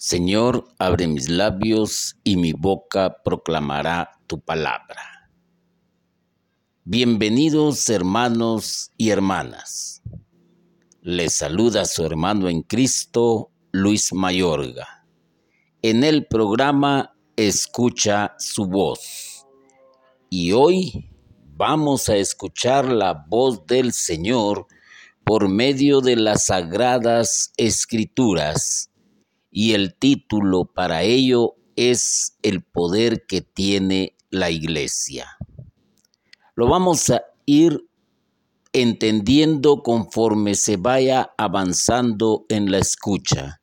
Señor, 0.00 0.68
abre 0.78 1.08
mis 1.08 1.28
labios 1.28 2.20
y 2.22 2.36
mi 2.36 2.52
boca 2.52 3.16
proclamará 3.24 4.12
tu 4.28 4.38
palabra. 4.38 5.28
Bienvenidos 6.84 7.88
hermanos 7.88 8.92
y 8.96 9.10
hermanas. 9.10 10.04
Les 11.00 11.34
saluda 11.34 11.84
su 11.84 12.04
hermano 12.04 12.48
en 12.48 12.62
Cristo, 12.62 13.50
Luis 13.72 14.12
Mayorga. 14.12 15.04
En 15.82 16.04
el 16.04 16.28
programa 16.28 17.16
Escucha 17.34 18.36
su 18.38 18.66
voz. 18.66 19.44
Y 20.30 20.52
hoy 20.52 21.10
vamos 21.56 22.08
a 22.08 22.14
escuchar 22.14 22.84
la 22.84 23.24
voz 23.28 23.66
del 23.66 23.92
Señor 23.92 24.68
por 25.24 25.48
medio 25.48 26.00
de 26.00 26.14
las 26.14 26.44
sagradas 26.44 27.52
escrituras 27.56 28.87
y 29.58 29.72
el 29.72 29.92
título 29.92 30.66
para 30.66 31.02
ello 31.02 31.56
es 31.74 32.38
el 32.42 32.62
poder 32.62 33.26
que 33.26 33.40
tiene 33.40 34.14
la 34.30 34.52
iglesia. 34.52 35.36
Lo 36.54 36.68
vamos 36.68 37.10
a 37.10 37.24
ir 37.44 37.84
entendiendo 38.72 39.82
conforme 39.82 40.54
se 40.54 40.76
vaya 40.76 41.32
avanzando 41.36 42.46
en 42.48 42.70
la 42.70 42.78
escucha, 42.78 43.60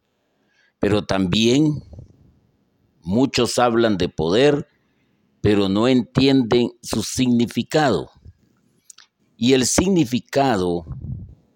pero 0.80 1.06
también 1.06 1.82
muchos 3.02 3.58
hablan 3.58 3.96
de 3.96 4.10
poder, 4.10 4.68
pero 5.40 5.70
no 5.70 5.88
entienden 5.88 6.72
su 6.82 7.04
significado. 7.04 8.12
Y 9.38 9.54
el 9.54 9.66
significado 9.66 10.86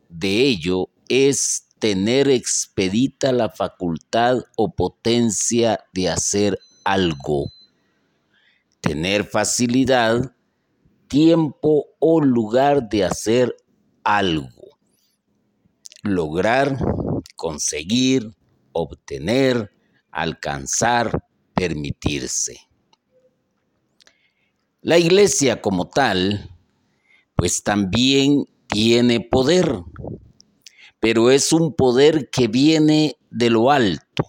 de 0.08 0.46
ello 0.46 0.88
es 1.10 1.69
tener 1.80 2.30
expedita 2.30 3.32
la 3.32 3.50
facultad 3.50 4.40
o 4.56 4.76
potencia 4.76 5.86
de 5.94 6.10
hacer 6.10 6.60
algo, 6.84 7.52
tener 8.82 9.24
facilidad, 9.24 10.36
tiempo 11.08 11.88
o 12.00 12.22
lugar 12.22 12.90
de 12.90 13.06
hacer 13.06 13.56
algo, 14.04 14.78
lograr, 16.04 16.78
conseguir, 17.36 18.36
obtener, 18.74 19.72
alcanzar, 20.12 21.26
permitirse. 21.54 22.58
La 24.82 24.98
iglesia 24.98 25.62
como 25.62 25.88
tal, 25.90 26.50
pues 27.36 27.64
también 27.64 28.46
tiene 28.68 29.20
poder 29.20 29.82
pero 31.00 31.32
es 31.32 31.54
un 31.54 31.74
poder 31.74 32.30
que 32.30 32.48
viene 32.48 33.18
de 33.30 33.50
lo 33.50 33.72
alto. 33.72 34.26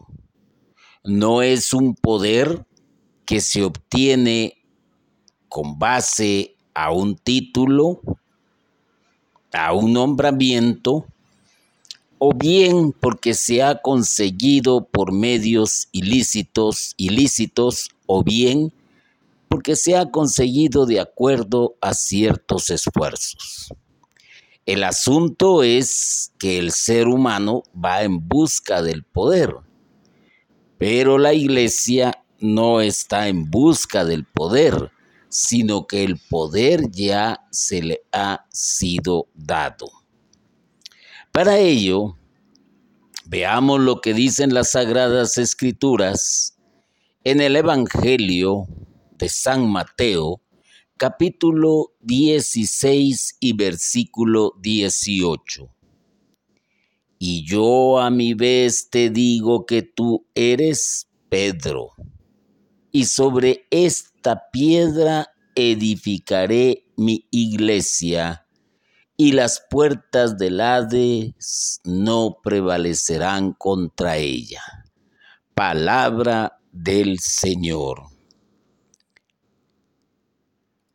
No 1.04 1.42
es 1.42 1.72
un 1.72 1.94
poder 1.94 2.66
que 3.24 3.40
se 3.40 3.62
obtiene 3.62 4.58
con 5.48 5.78
base 5.78 6.56
a 6.74 6.92
un 6.92 7.16
título, 7.16 8.00
a 9.52 9.72
un 9.72 9.92
nombramiento, 9.92 11.06
o 12.18 12.34
bien 12.34 12.92
porque 12.92 13.34
se 13.34 13.62
ha 13.62 13.80
conseguido 13.80 14.84
por 14.84 15.12
medios 15.12 15.88
ilícitos, 15.90 16.94
ilícitos, 16.96 17.88
o 18.06 18.22
bien 18.22 18.72
porque 19.48 19.74
se 19.74 19.96
ha 19.96 20.10
conseguido 20.10 20.86
de 20.86 21.00
acuerdo 21.00 21.74
a 21.80 21.94
ciertos 21.94 22.70
esfuerzos. 22.70 23.72
El 24.70 24.84
asunto 24.84 25.64
es 25.64 26.30
que 26.38 26.60
el 26.60 26.70
ser 26.70 27.08
humano 27.08 27.64
va 27.74 28.04
en 28.04 28.28
busca 28.28 28.82
del 28.82 29.02
poder, 29.02 29.52
pero 30.78 31.18
la 31.18 31.34
iglesia 31.34 32.22
no 32.38 32.80
está 32.80 33.26
en 33.26 33.50
busca 33.50 34.04
del 34.04 34.24
poder, 34.24 34.92
sino 35.28 35.88
que 35.88 36.04
el 36.04 36.20
poder 36.20 36.88
ya 36.92 37.40
se 37.50 37.82
le 37.82 38.02
ha 38.12 38.46
sido 38.50 39.26
dado. 39.34 39.90
Para 41.32 41.58
ello, 41.58 42.16
veamos 43.26 43.80
lo 43.80 44.00
que 44.00 44.14
dicen 44.14 44.54
las 44.54 44.70
sagradas 44.70 45.36
escrituras 45.36 46.56
en 47.24 47.40
el 47.40 47.56
Evangelio 47.56 48.68
de 49.18 49.28
San 49.28 49.68
Mateo, 49.68 50.40
capítulo 51.00 51.94
16 52.00 53.38
y 53.40 53.54
versículo 53.54 54.52
18. 54.60 55.74
Y 57.18 57.42
yo 57.46 57.98
a 57.98 58.10
mi 58.10 58.34
vez 58.34 58.90
te 58.90 59.08
digo 59.08 59.64
que 59.64 59.80
tú 59.80 60.26
eres 60.34 61.08
Pedro, 61.30 61.92
y 62.92 63.06
sobre 63.06 63.66
esta 63.70 64.50
piedra 64.52 65.30
edificaré 65.54 66.84
mi 66.98 67.26
iglesia, 67.30 68.46
y 69.16 69.32
las 69.32 69.64
puertas 69.70 70.36
del 70.36 70.60
Hades 70.60 71.80
no 71.82 72.36
prevalecerán 72.44 73.54
contra 73.54 74.18
ella. 74.18 74.62
Palabra 75.54 76.60
del 76.72 77.20
Señor. 77.20 78.09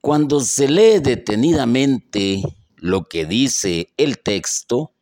Cuando 0.06 0.40
se 0.40 0.68
lee 0.68 1.00
detenidamente 1.00 2.44
lo 2.76 3.06
que 3.06 3.26
dice 3.26 3.92
el 3.98 4.20
texto, 4.20 4.94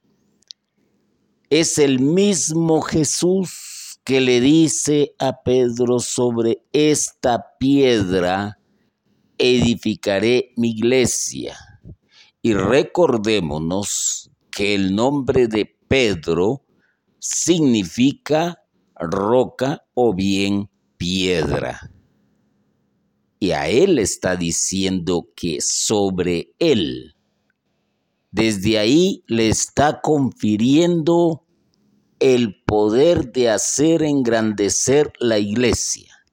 es 1.50 1.78
el 1.78 2.00
mismo 2.00 2.80
Jesús 2.80 4.00
que 4.06 4.22
le 4.22 4.40
dice 4.40 5.14
a 5.20 5.44
Pedro 5.44 6.00
sobre 6.00 6.64
esta 6.72 7.46
piedra 7.60 8.60
edificaré 9.38 10.54
mi 10.56 10.70
iglesia. 10.70 11.58
Y 12.42 12.54
recordémonos 12.54 14.32
que 14.52 14.74
el 14.74 14.96
nombre 14.96 15.50
de 15.50 15.66
Pedro 15.90 16.64
significa 17.20 18.64
roca 18.96 19.84
o 19.96 20.14
bien 20.14 20.70
piedra 20.96 21.93
y 23.44 23.52
a 23.52 23.68
él 23.68 24.00
está 24.00 24.38
diciendo 24.38 25.28
que 25.36 25.58
sobre 25.60 26.54
él, 26.60 27.14
desde 28.32 28.80
ahí 28.80 29.26
le 29.28 29.50
está 29.50 30.00
confiriendo 30.00 31.44
el 32.22 32.64
poder 32.64 33.34
de 33.34 33.50
hacer 33.50 34.02
engrandecer 34.02 35.12
la 35.20 35.40
iglesia, 35.40 36.24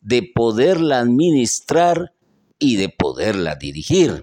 de 0.00 0.28
poderla 0.34 0.98
administrar 0.98 2.14
y 2.58 2.74
de 2.74 2.88
poderla 2.88 3.54
dirigir. 3.54 4.20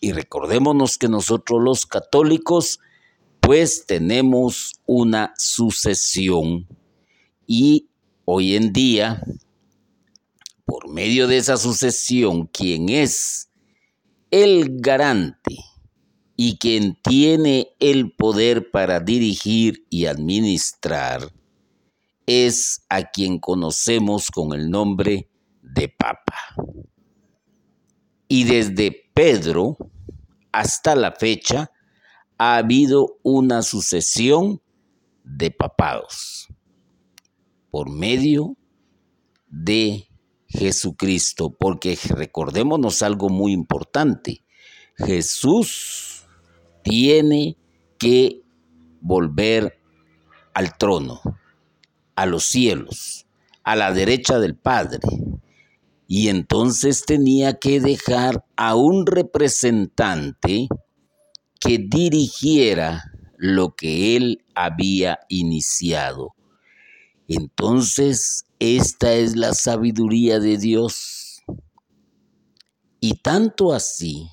Y 0.00 0.12
recordémonos 0.12 0.96
que 0.96 1.08
nosotros 1.08 1.60
los 1.60 1.86
católicos 1.86 2.78
pues 3.40 3.84
tenemos 3.84 4.74
una 4.86 5.34
sucesión 5.36 6.68
y 7.48 7.88
hoy 8.26 8.54
en 8.54 8.72
día 8.72 9.24
por 10.64 10.88
medio 10.88 11.26
de 11.26 11.38
esa 11.38 11.56
sucesión, 11.56 12.46
quien 12.46 12.88
es 12.88 13.50
el 14.30 14.80
garante 14.80 15.56
y 16.36 16.58
quien 16.58 16.98
tiene 17.02 17.68
el 17.78 18.12
poder 18.12 18.70
para 18.70 19.00
dirigir 19.00 19.86
y 19.90 20.06
administrar, 20.06 21.32
es 22.26 22.84
a 22.88 23.10
quien 23.10 23.38
conocemos 23.38 24.30
con 24.30 24.52
el 24.52 24.70
nombre 24.70 25.28
de 25.62 25.88
Papa. 25.88 26.34
Y 28.26 28.44
desde 28.44 29.10
Pedro 29.14 29.76
hasta 30.50 30.94
la 30.96 31.12
fecha 31.12 31.70
ha 32.38 32.56
habido 32.56 33.18
una 33.22 33.62
sucesión 33.62 34.60
de 35.22 35.50
papados 35.50 36.48
por 37.70 37.90
medio 37.90 38.56
de 39.48 40.08
Jesucristo, 40.56 41.50
porque 41.50 41.98
recordémonos 42.10 43.02
algo 43.02 43.28
muy 43.28 43.52
importante. 43.52 44.44
Jesús 44.96 46.22
tiene 46.82 47.56
que 47.98 48.42
volver 49.00 49.80
al 50.54 50.78
trono, 50.78 51.20
a 52.14 52.26
los 52.26 52.44
cielos, 52.44 53.26
a 53.64 53.74
la 53.74 53.92
derecha 53.92 54.38
del 54.38 54.54
Padre. 54.54 55.00
Y 56.06 56.28
entonces 56.28 57.04
tenía 57.04 57.58
que 57.58 57.80
dejar 57.80 58.44
a 58.56 58.76
un 58.76 59.06
representante 59.06 60.68
que 61.58 61.78
dirigiera 61.78 63.10
lo 63.36 63.74
que 63.74 64.16
él 64.16 64.44
había 64.54 65.18
iniciado. 65.28 66.34
Entonces 67.26 68.44
esta 68.64 69.12
es 69.12 69.36
la 69.36 69.52
sabiduría 69.52 70.40
de 70.40 70.56
Dios. 70.56 71.42
Y 73.00 73.14
tanto 73.22 73.72
así 73.72 74.30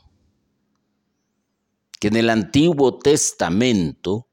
que 2.00 2.08
en 2.08 2.16
el 2.16 2.30
Antiguo 2.30 2.98
Testamento 2.98 4.28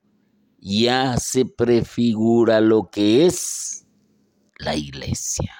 ya 0.60 1.16
se 1.16 1.44
prefigura 1.44 2.60
lo 2.60 2.90
que 2.90 3.26
es 3.26 3.86
la 4.58 4.76
iglesia. 4.76 5.52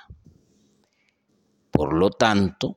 Por 1.71 1.95
lo 1.95 2.11
tanto, 2.11 2.77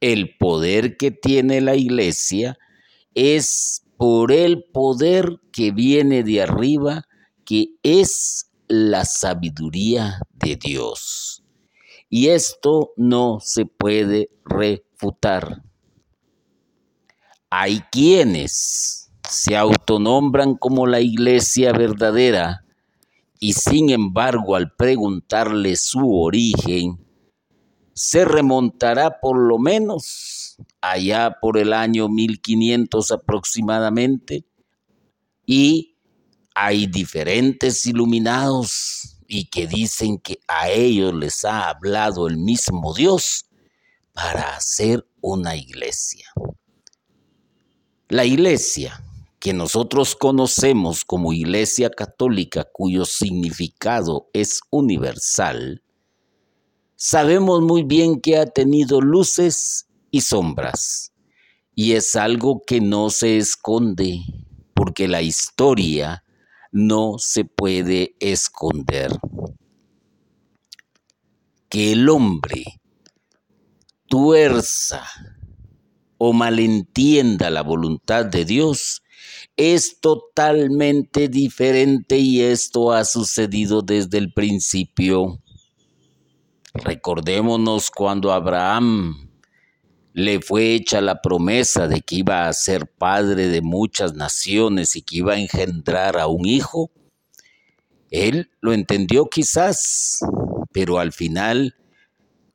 el 0.00 0.36
poder 0.36 0.96
que 0.96 1.10
tiene 1.10 1.60
la 1.60 1.76
iglesia 1.76 2.58
es 3.14 3.82
por 3.96 4.32
el 4.32 4.64
poder 4.64 5.40
que 5.52 5.72
viene 5.72 6.22
de 6.22 6.42
arriba, 6.42 7.06
que 7.44 7.76
es 7.82 8.50
la 8.68 9.04
sabiduría 9.04 10.20
de 10.42 10.56
Dios. 10.56 11.42
Y 12.08 12.28
esto 12.28 12.92
no 12.96 13.38
se 13.40 13.66
puede 13.66 14.30
refutar. 14.44 15.62
Hay 17.50 17.80
quienes 17.92 19.10
se 19.28 19.56
autonombran 19.56 20.56
como 20.56 20.86
la 20.86 21.00
iglesia 21.00 21.72
verdadera 21.72 22.64
y 23.38 23.54
sin 23.54 23.90
embargo 23.90 24.56
al 24.56 24.74
preguntarle 24.74 25.76
su 25.76 26.14
origen, 26.14 26.98
se 27.94 28.24
remontará 28.24 29.20
por 29.20 29.38
lo 29.38 29.58
menos 29.58 30.56
allá 30.80 31.36
por 31.40 31.58
el 31.58 31.72
año 31.72 32.08
1500 32.08 33.12
aproximadamente 33.12 34.44
y 35.46 35.96
hay 36.54 36.86
diferentes 36.86 37.86
iluminados 37.86 39.19
y 39.32 39.44
que 39.44 39.68
dicen 39.68 40.18
que 40.18 40.40
a 40.48 40.70
ellos 40.70 41.14
les 41.14 41.44
ha 41.44 41.68
hablado 41.68 42.26
el 42.26 42.36
mismo 42.36 42.92
Dios 42.92 43.44
para 44.12 44.56
hacer 44.56 45.06
una 45.20 45.54
iglesia. 45.54 46.26
La 48.08 48.24
iglesia 48.24 49.00
que 49.38 49.52
nosotros 49.52 50.16
conocemos 50.16 51.04
como 51.04 51.32
iglesia 51.32 51.90
católica 51.90 52.68
cuyo 52.72 53.04
significado 53.04 54.28
es 54.32 54.62
universal, 54.68 55.84
sabemos 56.96 57.62
muy 57.62 57.84
bien 57.84 58.20
que 58.20 58.36
ha 58.36 58.46
tenido 58.46 59.00
luces 59.00 59.86
y 60.10 60.22
sombras. 60.22 61.12
Y 61.76 61.92
es 61.92 62.16
algo 62.16 62.62
que 62.66 62.80
no 62.80 63.10
se 63.10 63.38
esconde, 63.38 64.22
porque 64.74 65.06
la 65.06 65.22
historia 65.22 66.24
no 66.72 67.16
se 67.18 67.44
puede 67.44 68.16
esconder. 68.20 69.12
Que 71.68 71.92
el 71.92 72.08
hombre 72.08 72.80
tuerza 74.08 75.06
o 76.18 76.32
malentienda 76.32 77.48
la 77.48 77.62
voluntad 77.62 78.26
de 78.26 78.44
Dios 78.44 79.02
es 79.56 80.00
totalmente 80.00 81.28
diferente 81.28 82.18
y 82.18 82.40
esto 82.40 82.92
ha 82.92 83.04
sucedido 83.04 83.82
desde 83.82 84.18
el 84.18 84.32
principio. 84.32 85.38
Recordémonos 86.74 87.90
cuando 87.90 88.32
Abraham 88.32 89.29
le 90.12 90.40
fue 90.40 90.74
hecha 90.74 91.00
la 91.00 91.22
promesa 91.22 91.86
de 91.86 92.00
que 92.00 92.16
iba 92.16 92.48
a 92.48 92.52
ser 92.52 92.86
padre 92.86 93.48
de 93.48 93.62
muchas 93.62 94.14
naciones 94.14 94.96
y 94.96 95.02
que 95.02 95.18
iba 95.18 95.34
a 95.34 95.38
engendrar 95.38 96.18
a 96.18 96.26
un 96.26 96.46
hijo. 96.46 96.90
Él 98.10 98.50
lo 98.60 98.72
entendió 98.72 99.26
quizás, 99.26 100.20
pero 100.72 100.98
al 100.98 101.12
final 101.12 101.76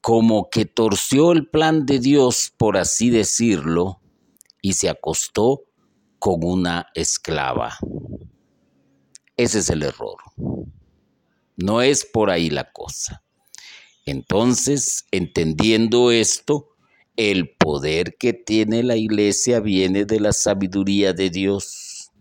como 0.01 0.49
que 0.49 0.65
torció 0.65 1.31
el 1.31 1.47
plan 1.47 1.85
de 1.85 1.99
Dios, 1.99 2.53
por 2.55 2.77
así 2.77 3.09
decirlo, 3.09 4.01
y 4.61 4.73
se 4.73 4.89
acostó 4.89 5.63
con 6.19 6.43
una 6.43 6.87
esclava. 6.93 7.77
Ese 9.37 9.59
es 9.59 9.69
el 9.69 9.81
error. 9.81 10.17
No 11.57 11.81
es 11.81 12.05
por 12.05 12.29
ahí 12.29 12.49
la 12.49 12.71
cosa. 12.71 13.23
Entonces, 14.05 15.05
entendiendo 15.11 16.11
esto, 16.11 16.75
el 17.17 17.56
poder 17.56 18.17
que 18.17 18.33
tiene 18.33 18.83
la 18.83 18.95
iglesia 18.95 19.59
viene 19.59 20.06
de 20.06 20.19
la 20.19 20.33
sabiduría 20.33 21.13
de 21.13 21.29
Dios. 21.29 22.12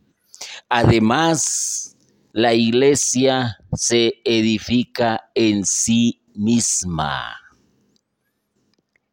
Además, 0.68 1.96
la 2.32 2.54
iglesia 2.54 3.58
se 3.72 4.14
edifica 4.24 5.30
en 5.34 5.64
sí 5.64 6.22
misma. 6.34 7.36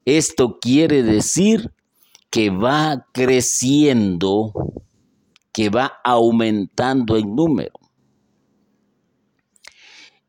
Esto 0.05 0.59
quiere 0.59 1.03
decir 1.03 1.71
que 2.31 2.49
va 2.49 3.05
creciendo, 3.13 4.53
que 5.51 5.69
va 5.69 5.99
aumentando 6.03 7.17
en 7.17 7.35
número. 7.35 7.73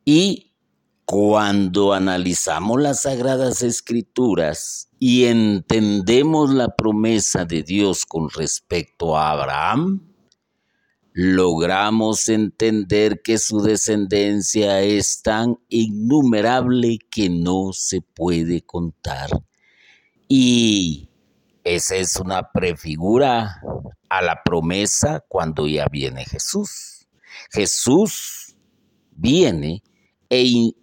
Y 0.05 0.53
cuando 1.05 1.93
analizamos 1.93 2.81
las 2.81 3.03
sagradas 3.03 3.63
escrituras 3.63 4.89
y 5.05 5.25
entendemos 5.25 6.55
la 6.55 6.77
promesa 6.77 7.45
de 7.45 7.65
Dios 7.65 8.07
con 8.07 8.31
respecto 8.31 9.17
a 9.17 9.33
Abraham, 9.33 10.01
logramos 11.13 12.29
entender 12.29 13.21
que 13.21 13.39
su 13.39 13.63
descendencia 13.63 14.81
es 14.83 15.21
tan 15.21 15.59
innumerable 15.69 16.99
que 17.11 17.29
no 17.29 17.73
se 17.73 18.01
puede 18.01 18.63
contar. 18.63 19.29
Y 20.29 21.09
esa 21.65 21.97
es 21.97 22.15
una 22.15 22.53
prefigura 22.53 23.61
a 24.09 24.23
la 24.23 24.41
promesa 24.45 25.25
cuando 25.27 25.67
ya 25.67 25.87
viene 25.91 26.25
Jesús. 26.27 27.09
Jesús 27.51 28.55
viene 29.11 29.83
e 30.31 30.75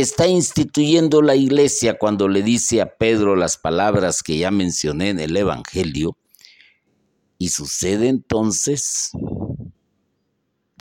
está 0.00 0.26
instituyendo 0.26 1.22
la 1.22 1.36
iglesia 1.36 1.98
cuando 1.98 2.28
le 2.28 2.42
dice 2.42 2.80
a 2.80 2.96
Pedro 2.96 3.36
las 3.36 3.56
palabras 3.56 4.22
que 4.22 4.38
ya 4.38 4.50
mencioné 4.50 5.10
en 5.10 5.20
el 5.20 5.36
Evangelio. 5.36 6.16
Y 7.38 7.48
sucede 7.48 8.08
entonces 8.08 9.10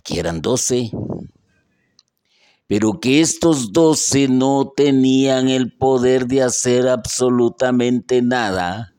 que 0.04 0.19
eran 0.19 0.42
doce, 0.42 0.92
pero 2.68 3.00
que 3.00 3.21
estos 3.21 3.71
doce 3.71 4.27
no 4.27 4.71
tenían 4.75 5.50
el 5.50 5.75
poder 5.75 6.27
de 6.27 6.44
hacer 6.44 6.88
absolutamente 6.88 8.21
nada, 8.21 8.95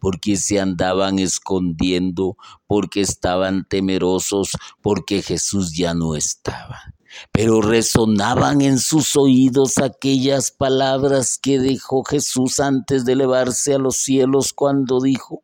porque 0.00 0.36
se 0.36 0.60
andaban 0.60 1.18
escondiendo, 1.18 2.36
porque 2.66 3.00
estaban 3.00 3.66
temerosos, 3.68 4.52
porque 4.80 5.22
Jesús 5.22 5.76
ya 5.76 5.94
no 5.94 6.14
estaba 6.14 6.95
pero 7.32 7.60
resonaban 7.60 8.60
en 8.60 8.78
sus 8.78 9.16
oídos 9.16 9.78
aquellas 9.78 10.50
palabras 10.50 11.38
que 11.38 11.58
dijo 11.58 12.04
Jesús 12.04 12.60
antes 12.60 13.04
de 13.04 13.12
elevarse 13.12 13.74
a 13.74 13.78
los 13.78 13.96
cielos 13.96 14.52
cuando 14.52 15.00
dijo, 15.00 15.42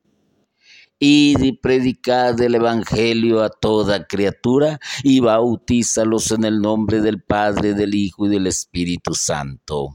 Id 1.04 1.40
y 1.40 1.52
predicad 1.52 2.40
el 2.40 2.54
Evangelio 2.54 3.42
a 3.42 3.50
toda 3.50 4.06
criatura 4.06 4.78
y 5.02 5.18
bautízalos 5.18 6.30
en 6.30 6.44
el 6.44 6.60
nombre 6.60 7.00
del 7.00 7.20
Padre, 7.20 7.74
del 7.74 7.96
Hijo 7.96 8.26
y 8.26 8.28
del 8.28 8.46
Espíritu 8.46 9.14
Santo. 9.14 9.94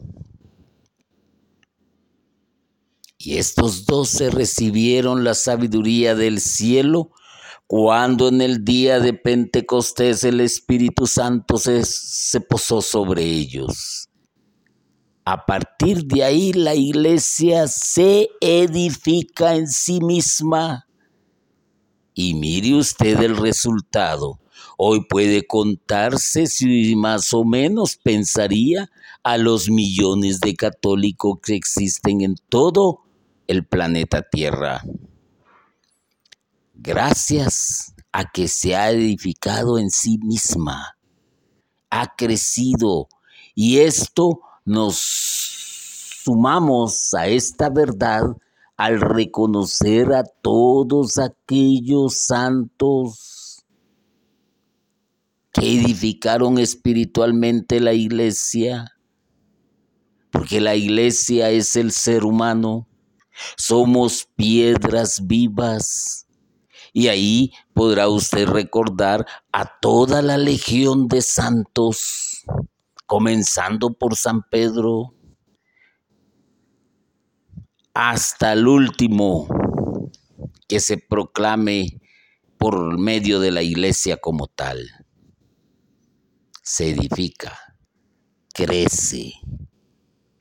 Y 3.18 3.38
estos 3.38 3.86
doce 3.86 4.30
recibieron 4.30 5.24
la 5.24 5.34
sabiduría 5.34 6.14
del 6.14 6.42
cielo 6.42 7.12
cuando 7.68 8.30
en 8.30 8.40
el 8.40 8.64
día 8.64 9.02
de 9.02 9.14
Pentecostés 9.14 10.24
el 10.24 10.40
Espíritu 10.40 11.06
Santo 11.06 11.58
se, 11.58 12.40
posó 12.40 12.82
sobre 12.82 13.24
ellos. 13.24 14.08
A 15.26 15.46
partir 15.46 16.06
de 16.06 16.24
ahí 16.24 16.54
la 16.54 16.76
iglesia 16.76 17.68
se 17.68 18.30
edifica 18.40 19.56
en 19.56 19.68
sí 19.68 20.00
misma. 20.00 20.88
Y 22.14 22.36
mire 22.36 22.76
usted 22.76 23.22
el 23.22 23.36
resultado. 23.36 24.40
Hoy 24.78 25.06
puede 25.06 25.46
contarse 25.46 26.48
si 26.48 26.96
más 26.96 27.34
o 27.34 27.44
menos 27.44 27.98
pensaría 27.98 28.90
a 29.24 29.38
los 29.38 29.70
millones 29.70 30.40
de 30.40 30.56
católicos 30.56 31.40
que 31.44 31.56
existen 31.56 32.22
en 32.22 32.36
todo 32.48 33.02
el 33.48 33.66
planeta 33.66 34.22
Tierra 34.22 34.84
gracias 36.80 37.94
a 38.12 38.26
que 38.26 38.48
se 38.48 38.76
ha 38.76 38.92
edificado 38.92 39.78
en 39.78 39.90
sí 39.90 40.18
misma, 40.20 40.98
ha 41.90 42.16
crecido. 42.16 43.08
Y 43.56 43.80
esto 43.80 44.42
nos 44.66 44.98
sumamos 46.24 47.14
a 47.14 47.28
esta 47.28 47.70
verdad 47.70 48.24
al 48.76 49.02
reconocer 49.02 50.14
a 50.14 50.24
todos 50.24 51.18
aquellos 51.18 52.26
santos 52.26 53.66
que 55.52 55.80
edificaron 55.80 56.60
espiritualmente 56.60 57.80
la 57.80 57.94
iglesia, 57.94 58.92
porque 60.32 60.62
la 60.62 60.76
iglesia 60.76 61.50
es 61.50 61.76
el 61.76 61.92
ser 61.92 62.24
humano, 62.24 62.88
somos 63.56 64.28
piedras 64.36 65.26
vivas 65.26 66.27
y 66.98 67.10
ahí 67.10 67.54
podrá 67.76 68.10
usted 68.10 68.48
recordar 68.48 69.28
a 69.52 69.80
toda 69.80 70.24
la 70.24 70.36
legión 70.36 71.08
de 71.08 71.22
santos, 71.22 72.44
comenzando 73.06 73.94
por 73.94 74.16
San 74.16 74.42
Pedro 74.42 75.14
hasta 77.94 78.54
el 78.54 78.68
último 78.68 79.48
que 80.68 80.80
se 80.80 80.98
proclame 80.98 82.02
por 82.58 82.98
medio 82.98 83.40
de 83.42 83.52
la 83.52 83.62
iglesia 83.62 84.18
como 84.18 84.48
tal. 84.48 84.90
Se 86.64 86.90
edifica, 86.90 87.60
crece. 88.56 89.34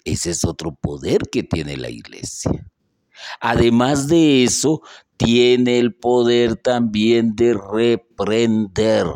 Ese 0.05 0.31
es 0.31 0.43
otro 0.43 0.75
poder 0.75 1.29
que 1.31 1.43
tiene 1.43 1.77
la 1.77 1.91
iglesia. 1.91 2.67
Además 3.41 4.09
de 4.09 4.45
eso, 4.45 4.83
tiene 5.17 5.79
el 5.79 5.95
poder 5.95 6.57
también 6.57 7.35
de 7.37 7.55
reprender. 7.55 9.07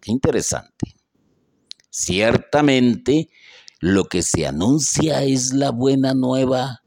Qué 0.00 0.12
interesante. 0.12 0.94
Ciertamente, 1.90 3.28
lo 3.80 4.04
que 4.04 4.22
se 4.22 4.46
anuncia 4.46 5.22
es 5.22 5.52
la 5.52 5.70
buena 5.70 6.14
nueva, 6.14 6.82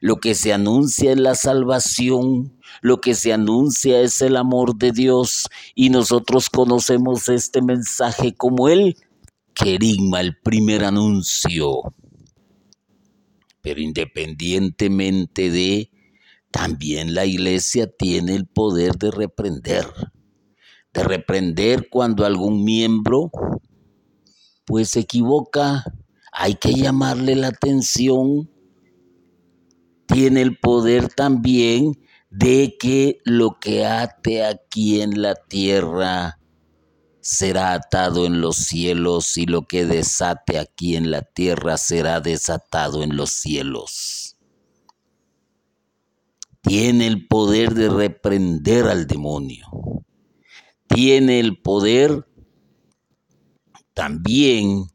lo 0.00 0.16
que 0.16 0.34
se 0.34 0.52
anuncia 0.52 1.12
es 1.12 1.18
la 1.18 1.34
salvación, 1.34 2.58
lo 2.80 3.00
que 3.00 3.14
se 3.14 3.32
anuncia 3.32 4.00
es 4.00 4.20
el 4.22 4.36
amor 4.36 4.76
de 4.76 4.92
Dios 4.92 5.48
y 5.74 5.90
nosotros 5.90 6.50
conocemos 6.50 7.28
este 7.28 7.62
mensaje 7.62 8.34
como 8.34 8.68
el 8.68 8.96
querigma, 9.54 10.20
el 10.20 10.36
primer 10.36 10.84
anuncio. 10.84 11.82
Pero 13.60 13.80
independientemente 13.80 15.50
de, 15.50 15.90
también 16.50 17.14
la 17.14 17.26
iglesia 17.26 17.90
tiene 17.90 18.34
el 18.34 18.46
poder 18.46 18.96
de 18.96 19.10
reprender, 19.10 19.86
de 20.92 21.02
reprender 21.04 21.88
cuando 21.90 22.24
algún 22.24 22.64
miembro 22.64 23.30
pues 24.64 24.90
se 24.90 25.00
equivoca, 25.00 25.84
hay 26.32 26.54
que 26.54 26.74
llamarle 26.74 27.34
la 27.34 27.48
atención, 27.48 28.50
tiene 30.06 30.42
el 30.42 30.58
poder 30.58 31.08
también 31.08 31.98
de 32.30 32.76
que 32.78 33.20
lo 33.24 33.58
que 33.58 33.86
ate 33.86 34.44
aquí 34.44 35.00
en 35.00 35.22
la 35.22 35.34
tierra 35.34 36.38
será 37.20 37.74
atado 37.74 38.26
en 38.26 38.40
los 38.40 38.56
cielos 38.56 39.36
y 39.36 39.46
lo 39.46 39.66
que 39.66 39.84
desate 39.84 40.58
aquí 40.58 40.96
en 40.96 41.10
la 41.10 41.22
tierra 41.22 41.76
será 41.76 42.20
desatado 42.20 43.02
en 43.02 43.16
los 43.16 43.30
cielos. 43.30 44.17
Tiene 46.62 47.06
el 47.06 47.26
poder 47.26 47.74
de 47.74 47.88
reprender 47.88 48.86
al 48.86 49.06
demonio. 49.06 49.66
Tiene 50.86 51.40
el 51.40 51.60
poder 51.60 52.26
también 53.94 54.86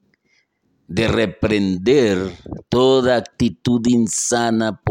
de 0.88 1.08
reprender 1.08 2.38
toda 2.70 3.17
actitud 3.17 3.82
insana 3.88 4.82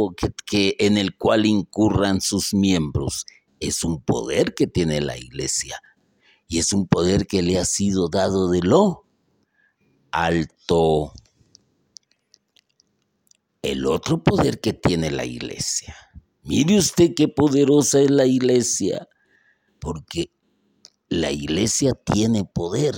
que, 0.47 0.77
en 0.79 0.99
el 0.99 1.17
cual 1.17 1.47
incurran 1.47 2.21
sus 2.21 2.55
miembros. 2.55 3.27
Es 3.61 3.85
un 3.85 4.03
poder 4.03 4.55
que 4.55 4.67
tiene 4.67 5.01
la 5.01 5.17
iglesia 5.17 5.81
y 6.49 6.59
es 6.59 6.73
un 6.73 6.87
poder 6.87 7.27
que 7.27 7.43
le 7.43 7.59
ha 7.59 7.65
sido 7.65 8.09
dado 8.09 8.51
de 8.51 8.61
lo 8.61 9.07
alto. 10.11 11.13
El 13.63 13.87
otro 13.87 14.23
poder 14.23 14.61
que 14.61 14.73
tiene 14.73 15.11
la 15.11 15.25
iglesia. 15.25 15.97
Mire 16.45 16.77
usted 16.77 17.13
qué 17.15 17.29
poderosa 17.29 18.01
es 18.01 18.11
la 18.11 18.27
iglesia, 18.27 19.09
porque 19.79 20.33
la 21.09 21.31
iglesia 21.31 21.93
tiene 21.93 22.45
poder 22.45 22.95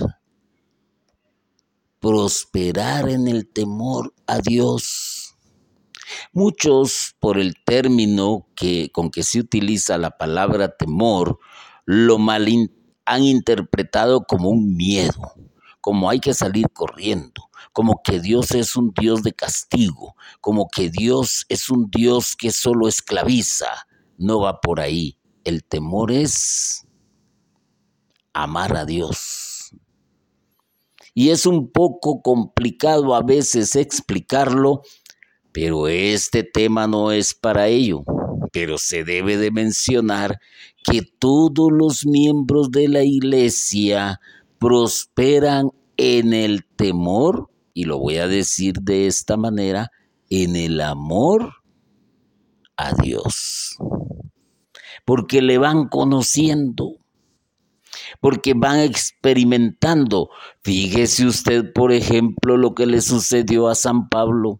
prosperar 1.99 3.07
en 3.09 3.27
el 3.27 3.47
temor 3.47 4.13
a 4.25 4.39
Dios. 4.39 5.35
Muchos, 6.33 7.15
por 7.19 7.37
el 7.37 7.55
término 7.63 8.47
que, 8.55 8.91
con 8.91 9.11
que 9.11 9.21
se 9.21 9.39
utiliza 9.39 9.97
la 9.97 10.17
palabra 10.17 10.75
temor, 10.75 11.39
lo 11.85 12.17
mal 12.17 12.47
han 13.05 13.23
interpretado 13.23 14.23
como 14.23 14.49
un 14.49 14.75
miedo, 14.75 15.33
como 15.81 16.09
hay 16.09 16.19
que 16.19 16.33
salir 16.33 16.65
corriendo, 16.73 17.44
como 17.75 18.01
que 18.01 18.21
Dios 18.21 18.51
es 18.51 18.77
un 18.77 18.93
Dios 18.97 19.21
de 19.21 19.33
castigo, 19.33 20.15
como 20.39 20.69
que 20.69 20.89
Dios 20.89 21.45
es 21.49 21.69
un 21.69 21.91
Dios 21.91 22.37
que 22.37 22.51
solo 22.51 22.87
esclaviza. 22.87 23.67
No 24.17 24.39
va 24.39 24.61
por 24.61 24.79
ahí. 24.79 25.19
El 25.43 25.65
temor 25.65 26.11
es 26.11 26.87
amar 28.33 28.77
a 28.77 28.85
Dios 28.85 29.45
y 31.17 31.29
es 31.29 31.45
un 31.45 31.71
poco 31.71 32.21
complicado 32.21 33.15
a 33.15 33.21
veces 33.21 33.75
explicarlo, 33.77 34.81
pero 35.53 35.87
este 35.87 36.43
tema 36.43 36.87
no 36.87 37.13
es 37.13 37.33
para 37.33 37.67
ello. 37.67 38.03
Pero 38.51 38.77
se 38.77 39.03
debe 39.03 39.37
de 39.37 39.49
mencionar 39.49 40.39
que 40.83 41.01
todos 41.01 41.71
los 41.71 42.05
miembros 42.05 42.69
de 42.71 42.89
la 42.89 43.03
iglesia 43.03 44.19
prosperan 44.59 45.71
en 45.97 46.33
el 46.33 46.65
temor, 46.65 47.49
y 47.75 47.83
lo 47.83 47.99
voy 47.99 48.17
a 48.17 48.27
decir 48.27 48.75
de 48.81 49.05
esta 49.05 49.37
manera, 49.37 49.91
en 50.31 50.55
el 50.55 50.81
amor 50.81 51.53
a 52.77 52.93
Dios. 52.93 53.77
Porque 55.05 55.43
le 55.43 55.59
van 55.59 55.87
conociendo 55.89 56.97
porque 58.19 58.53
van 58.55 58.79
experimentando. 58.79 60.29
Fíjese 60.63 61.25
usted, 61.25 61.73
por 61.73 61.91
ejemplo, 61.91 62.57
lo 62.57 62.73
que 62.73 62.85
le 62.85 63.01
sucedió 63.01 63.67
a 63.67 63.75
San 63.75 64.09
Pablo. 64.09 64.59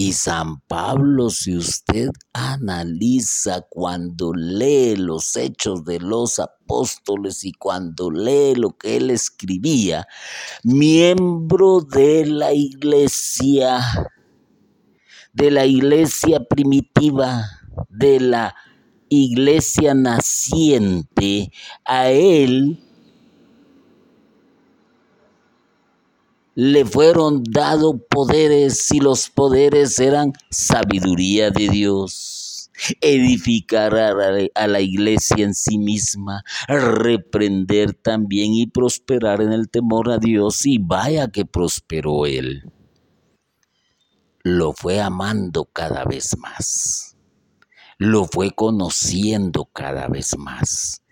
Y 0.00 0.12
San 0.12 0.60
Pablo, 0.60 1.28
si 1.28 1.56
usted 1.56 2.10
analiza 2.32 3.62
cuando 3.68 4.32
lee 4.32 4.94
los 4.94 5.34
hechos 5.34 5.84
de 5.84 5.98
los 5.98 6.38
apóstoles 6.38 7.42
y 7.42 7.50
cuando 7.50 8.08
lee 8.08 8.54
lo 8.54 8.78
que 8.78 8.98
él 8.98 9.10
escribía, 9.10 10.06
miembro 10.62 11.80
de 11.80 12.26
la 12.26 12.52
iglesia, 12.52 13.80
de 15.32 15.50
la 15.50 15.66
iglesia 15.66 16.44
primitiva, 16.44 17.44
de 17.88 18.20
la 18.20 18.54
iglesia 19.08 19.94
naciente, 19.94 21.50
a 21.84 22.08
él 22.10 22.87
le 26.60 26.84
fueron 26.84 27.44
dados 27.44 27.94
poderes 28.10 28.90
y 28.90 28.98
los 28.98 29.30
poderes 29.30 30.00
eran 30.00 30.32
sabiduría 30.50 31.52
de 31.52 31.68
Dios, 31.68 32.72
edificar 33.00 33.94
a 33.94 34.66
la, 34.66 34.80
iglesia 34.80 35.44
en 35.44 35.54
sí 35.54 35.78
misma, 35.78 36.42
reprender 36.66 37.94
también 37.94 38.54
y 38.54 38.66
prosperar 38.66 39.40
en 39.40 39.52
el 39.52 39.68
temor 39.70 40.10
a 40.10 40.18
Dios 40.18 40.66
y 40.66 40.78
vaya 40.78 41.28
que 41.28 41.44
prosperó 41.44 42.26
él. 42.26 42.64
Lo 44.42 44.72
fue 44.72 45.00
amando 45.00 45.64
cada 45.64 46.04
vez 46.04 46.36
más 46.38 47.14
lo 48.00 48.26
fue 48.26 48.52
conociendo 48.52 49.64
cada 49.64 50.06
vez 50.06 50.38
más 50.38 51.02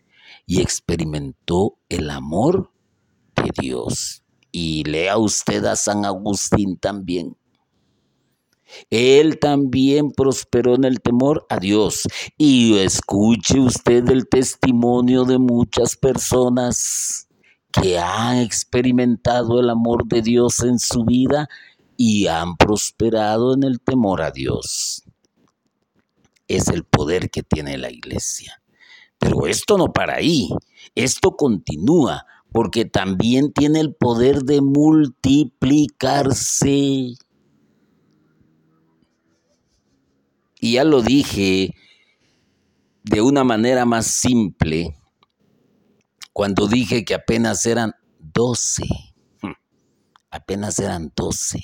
y 0.46 0.60
experimentó 0.60 1.78
el 1.88 2.10
amor 2.10 2.72
de 3.34 3.50
Dios. 3.60 4.22
Y 4.58 4.84
lea 4.84 5.18
usted 5.18 5.66
a 5.66 5.76
San 5.76 6.06
Agustín 6.06 6.78
también. 6.78 7.36
Él 8.88 9.38
también 9.38 10.12
prosperó 10.12 10.76
en 10.76 10.84
el 10.84 11.02
temor 11.02 11.44
a 11.50 11.58
Dios. 11.58 12.08
Y 12.38 12.78
escuche 12.78 13.60
usted 13.60 14.08
el 14.08 14.26
testimonio 14.26 15.24
de 15.24 15.36
muchas 15.36 15.94
personas 15.94 17.28
que 17.70 17.98
han 17.98 18.38
experimentado 18.38 19.60
el 19.60 19.68
amor 19.68 20.06
de 20.06 20.22
Dios 20.22 20.60
en 20.62 20.78
su 20.78 21.04
vida 21.04 21.50
y 21.98 22.26
han 22.26 22.56
prosperado 22.56 23.52
en 23.52 23.62
el 23.62 23.80
temor 23.80 24.22
a 24.22 24.30
Dios 24.30 25.02
es 26.48 26.68
el 26.68 26.84
poder 26.84 27.30
que 27.30 27.42
tiene 27.42 27.76
la 27.76 27.90
iglesia. 27.90 28.62
Pero 29.18 29.46
esto 29.46 29.78
no 29.78 29.92
para 29.92 30.16
ahí, 30.16 30.48
esto 30.94 31.32
continúa 31.36 32.24
porque 32.56 32.86
también 32.86 33.52
tiene 33.52 33.80
el 33.80 33.94
poder 33.94 34.44
de 34.44 34.62
multiplicarse. 34.62 37.18
Y 40.58 40.72
ya 40.72 40.84
lo 40.84 41.02
dije 41.02 41.74
de 43.02 43.20
una 43.20 43.44
manera 43.44 43.84
más 43.84 44.06
simple 44.06 44.96
cuando 46.32 46.66
dije 46.66 47.04
que 47.04 47.12
apenas 47.12 47.66
eran 47.66 47.92
doce, 48.20 48.84
hmm, 49.42 49.52
apenas 50.30 50.78
eran 50.78 51.12
doce. 51.14 51.60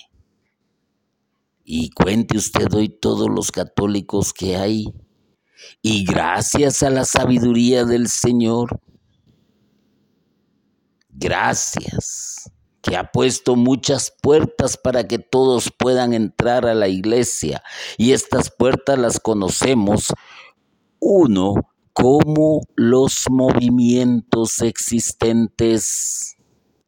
Y 1.65 1.89
cuente 1.89 2.37
usted 2.37 2.71
hoy 2.75 2.91
todos 2.91 3.31
los 3.31 3.51
católicos 3.51 4.35
que 4.35 4.59
hay. 4.59 4.93
Y 5.81 6.05
gracias 6.05 6.83
a 6.83 6.91
la 6.91 7.07
sabiduría 7.07 7.87
del 7.87 8.09
Señor, 8.09 8.79
gracias 11.13 12.51
que 12.83 12.97
ha 12.97 13.11
puesto 13.13 13.55
muchas 13.55 14.13
puertas 14.21 14.77
para 14.77 15.07
que 15.07 15.19
todos 15.19 15.71
puedan 15.71 16.13
entrar 16.13 16.67
a 16.67 16.75
la 16.75 16.89
iglesia. 16.89 17.63
Y 17.97 18.13
estas 18.13 18.51
puertas 18.51 18.99
las 18.99 19.21
conocemos, 19.21 20.13
uno, 20.99 21.55
como 21.93 22.63
los 22.75 23.31
movimientos 23.31 24.61
existentes. 24.63 26.37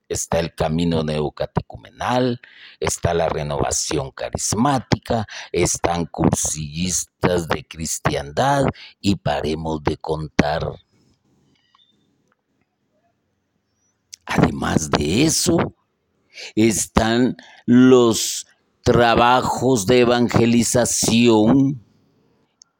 Está 0.09 0.39
el 0.39 0.55
camino 0.55 1.03
neocatecumenal, 1.03 2.41
está 2.79 3.15
la 3.15 3.29
renovación 3.29 4.11
carismática, 4.11 5.27
están 5.51 6.05
cursillistas 6.07 7.49
de 7.49 7.65
cristiandad 7.67 8.65
y 9.01 9.17
paremos 9.17 9.83
de 9.83 9.97
contar. 9.97 10.63
Además 14.27 14.91
de 14.91 15.25
eso, 15.25 15.57
están 16.55 17.37
los 17.67 18.47
trabajos 18.83 19.87
de 19.87 20.01
evangelización 20.01 21.81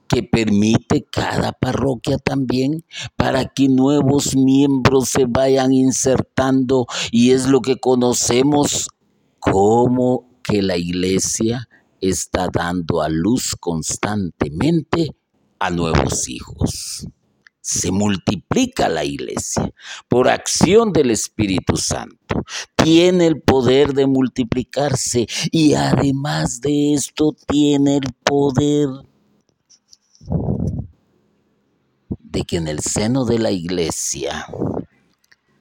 que 0.07 0.23
permite 0.23 1.05
cada 1.11 1.53
parroquia 1.53 2.19
también 2.19 2.85
para 3.17 3.47
que 3.47 3.69
nuevos 3.69 4.37
miembros 4.37 5.09
se 5.09 5.25
vayan 5.27 5.73
insertando 5.73 6.87
y 7.11 7.31
es 7.31 7.47
lo 7.47 7.61
que 7.61 7.81
conocemos 7.81 8.89
como 9.41 10.29
que 10.43 10.63
la 10.63 10.77
iglesia 10.77 11.69
está 12.01 12.49
dando 12.53 13.01
a 13.01 13.09
luz 13.09 13.57
constantemente 13.59 15.17
a 15.59 15.71
nuevos 15.71 16.29
hijos. 16.29 17.07
Se 17.67 17.91
multiplica 17.91 18.91
la 18.91 19.05
iglesia 19.05 19.73
por 20.07 20.29
acción 20.29 20.93
del 20.93 21.11
Espíritu 21.11 21.79
Santo. 21.79 22.43
Tiene 22.77 23.27
el 23.27 23.41
poder 23.41 23.95
de 23.95 24.07
multiplicarse 24.07 25.27
y 25.51 25.73
además 25.73 26.61
de 26.61 26.93
esto 26.93 27.35
tiene 27.49 27.97
el 27.97 28.13
poder 28.23 28.91
de 32.19 32.43
que 32.43 32.59
en 32.59 32.69
el 32.69 32.81
seno 32.81 33.25
de 33.25 33.39
la 33.39 33.51
iglesia 33.51 34.47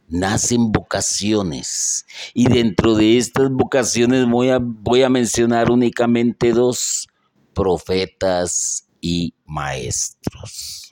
nacen 0.09 0.73
vocaciones 0.73 2.05
y 2.33 2.49
dentro 2.49 2.95
de 2.95 3.17
estas 3.17 3.49
vocaciones 3.49 4.27
voy 4.29 4.49
a, 4.49 4.59
voy 4.61 5.03
a 5.03 5.09
mencionar 5.09 5.71
únicamente 5.71 6.51
dos, 6.51 7.07
profetas 7.53 8.89
y 8.99 9.33
maestros. 9.45 10.89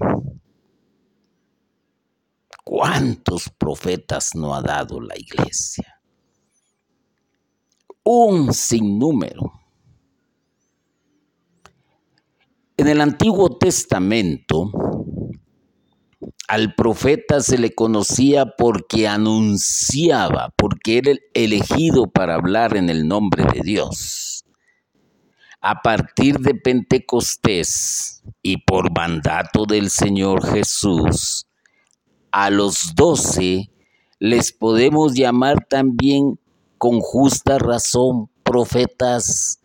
¿Cuántos 2.74 3.50
profetas 3.50 4.34
no 4.34 4.56
ha 4.56 4.62
dado 4.62 5.02
la 5.02 5.14
iglesia? 5.18 6.00
Un 8.02 8.54
sinnúmero. 8.54 9.52
En 12.78 12.88
el 12.88 13.02
Antiguo 13.02 13.58
Testamento, 13.58 14.72
al 16.48 16.74
profeta 16.74 17.42
se 17.42 17.58
le 17.58 17.76
conocía 17.76 18.46
porque 18.58 19.06
anunciaba, 19.06 20.54
porque 20.56 21.00
era 21.00 21.12
elegido 21.34 22.10
para 22.10 22.36
hablar 22.36 22.78
en 22.78 22.90
el 22.90 23.06
nombre 23.06 23.44
de 23.54 23.60
Dios. 23.64 24.46
A 25.60 25.82
partir 25.82 26.40
de 26.40 26.56
Pentecostés 26.56 28.24
y 28.42 28.64
por 28.64 28.96
mandato 28.96 29.66
del 29.66 29.90
Señor 29.90 30.50
Jesús, 30.54 31.48
a 32.32 32.50
los 32.50 32.96
doce 32.96 33.70
les 34.20 34.52
podemos 34.52 35.14
llamar 35.14 35.66
también 35.68 36.40
con 36.78 37.00
justa 37.00 37.58
razón 37.58 38.30
profetas, 38.44 39.60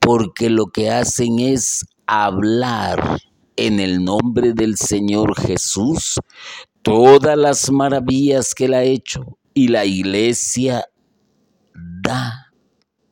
porque 0.00 0.50
lo 0.50 0.66
que 0.66 0.90
hacen 0.90 1.38
es 1.38 1.86
hablar 2.06 3.20
en 3.56 3.78
el 3.78 4.04
nombre 4.04 4.52
del 4.52 4.76
Señor 4.76 5.38
Jesús 5.38 6.18
todas 6.82 7.36
las 7.36 7.70
maravillas 7.70 8.54
que 8.54 8.64
él 8.64 8.74
ha 8.74 8.82
hecho. 8.82 9.38
Y 9.54 9.68
la 9.68 9.84
iglesia 9.84 10.86
da 11.74 12.52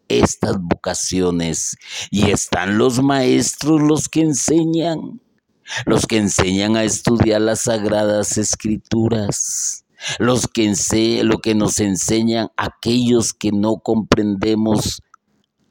estas 0.09 0.57
vocaciones. 0.61 1.77
Y 2.11 2.31
están 2.31 2.79
los 2.79 3.03
maestros 3.03 3.81
los 3.81 4.09
que 4.09 4.21
enseñan, 4.21 5.21
los 5.87 6.07
que 6.07 6.19
enseñan 6.19 6.77
a 6.77 6.85
estudiar 6.85 7.41
las 7.41 7.63
sagradas 7.63 8.39
escrituras, 8.39 9.85
los 10.19 10.47
que 10.47 10.73
lo 11.25 11.39
que 11.39 11.55
nos 11.55 11.81
enseñan 11.81 12.49
aquellos 12.57 13.33
que 13.33 13.51
no 13.53 13.79
comprendemos 13.79 15.03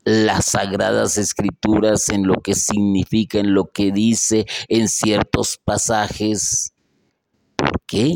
las 0.04 0.46
sagradas 0.46 1.18
escrituras 1.18 2.10
en 2.10 2.28
lo 2.28 2.36
que 2.36 2.56
significa, 2.56 3.40
en 3.40 3.54
lo 3.54 3.66
que 3.66 3.92
dice 3.92 4.46
en 4.70 4.88
ciertos 4.88 5.60
pasajes. 5.64 6.74
¿Por 7.58 7.82
qué? 7.86 8.16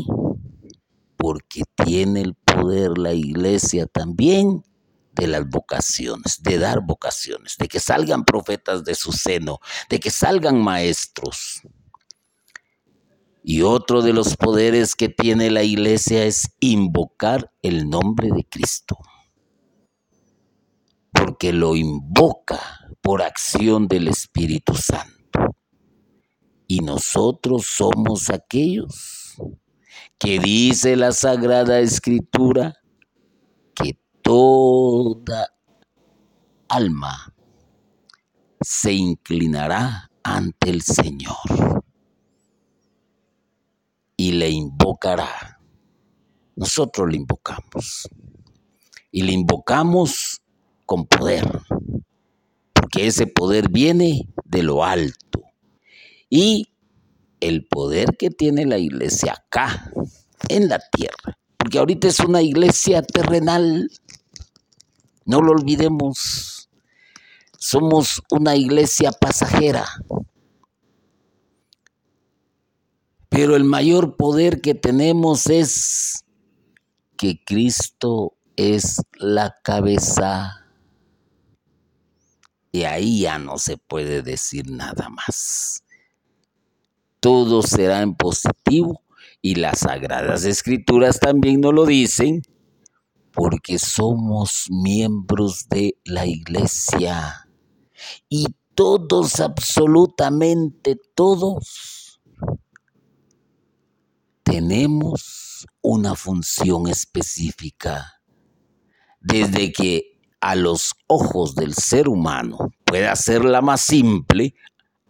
Porque 1.16 1.64
tiene 1.84 2.22
el 2.22 2.34
poder 2.34 2.96
la 2.96 3.12
iglesia 3.12 3.86
también 3.86 4.64
de 5.12 5.26
las 5.26 5.48
vocaciones, 5.48 6.42
de 6.42 6.58
dar 6.58 6.80
vocaciones, 6.82 7.56
de 7.58 7.68
que 7.68 7.80
salgan 7.80 8.24
profetas 8.24 8.84
de 8.84 8.94
su 8.94 9.12
seno, 9.12 9.60
de 9.88 10.00
que 10.00 10.10
salgan 10.10 10.60
maestros. 10.62 11.62
Y 13.44 13.62
otro 13.62 14.02
de 14.02 14.12
los 14.12 14.36
poderes 14.36 14.94
que 14.94 15.08
tiene 15.08 15.50
la 15.50 15.62
iglesia 15.62 16.24
es 16.24 16.54
invocar 16.60 17.52
el 17.62 17.88
nombre 17.88 18.28
de 18.34 18.44
Cristo 18.44 18.98
porque 21.24 21.52
lo 21.52 21.76
invoca 21.76 22.60
por 23.00 23.22
acción 23.22 23.86
del 23.86 24.08
Espíritu 24.08 24.74
Santo. 24.74 25.54
Y 26.66 26.80
nosotros 26.80 27.66
somos 27.66 28.30
aquellos 28.30 29.36
que 30.18 30.38
dice 30.38 30.96
la 30.96 31.12
Sagrada 31.12 31.80
Escritura 31.80 32.74
toda 34.22 35.54
alma 36.68 37.34
se 38.60 38.92
inclinará 38.92 40.10
ante 40.22 40.70
el 40.70 40.82
Señor 40.82 41.82
y 44.16 44.32
le 44.32 44.50
invocará. 44.50 45.58
Nosotros 46.54 47.10
le 47.10 47.16
invocamos. 47.16 48.08
Y 49.10 49.22
le 49.22 49.32
invocamos 49.32 50.40
con 50.86 51.06
poder, 51.06 51.46
porque 52.72 53.08
ese 53.08 53.26
poder 53.26 53.68
viene 53.68 54.28
de 54.44 54.62
lo 54.62 54.84
alto. 54.84 55.42
Y 56.30 56.68
el 57.40 57.66
poder 57.66 58.16
que 58.16 58.30
tiene 58.30 58.64
la 58.64 58.78
iglesia 58.78 59.34
acá, 59.34 59.92
en 60.48 60.68
la 60.68 60.78
tierra, 60.78 61.36
porque 61.62 61.78
ahorita 61.78 62.08
es 62.08 62.18
una 62.18 62.42
iglesia 62.42 63.02
terrenal, 63.02 63.88
no 65.24 65.40
lo 65.40 65.52
olvidemos, 65.52 66.68
somos 67.56 68.20
una 68.32 68.56
iglesia 68.56 69.12
pasajera. 69.12 69.86
Pero 73.28 73.54
el 73.54 73.62
mayor 73.62 74.16
poder 74.16 74.60
que 74.60 74.74
tenemos 74.74 75.46
es 75.46 76.24
que 77.16 77.40
Cristo 77.44 78.36
es 78.56 79.00
la 79.14 79.54
cabeza 79.62 80.66
y 82.72 82.82
ahí 82.82 83.20
ya 83.20 83.38
no 83.38 83.56
se 83.58 83.76
puede 83.76 84.22
decir 84.22 84.68
nada 84.68 85.08
más. 85.10 85.84
Todo 87.20 87.62
será 87.62 88.02
en 88.02 88.16
positivo 88.16 89.01
y 89.42 89.56
las 89.56 89.80
sagradas 89.80 90.44
escrituras 90.44 91.20
también 91.20 91.60
nos 91.60 91.74
lo 91.74 91.84
dicen 91.84 92.40
porque 93.32 93.78
somos 93.78 94.66
miembros 94.70 95.68
de 95.68 95.98
la 96.04 96.26
iglesia 96.26 97.48
y 98.28 98.46
todos, 98.74 99.40
absolutamente 99.40 100.98
todos, 101.14 102.20
tenemos 104.42 105.66
una 105.82 106.14
función 106.14 106.88
específica. 106.88 108.20
Desde 109.20 109.72
que 109.72 110.20
a 110.40 110.56
los 110.56 110.94
ojos 111.06 111.54
del 111.54 111.74
ser 111.74 112.08
humano 112.08 112.72
puede 112.84 113.14
ser 113.14 113.44
la 113.44 113.60
más 113.60 113.82
simple 113.82 114.54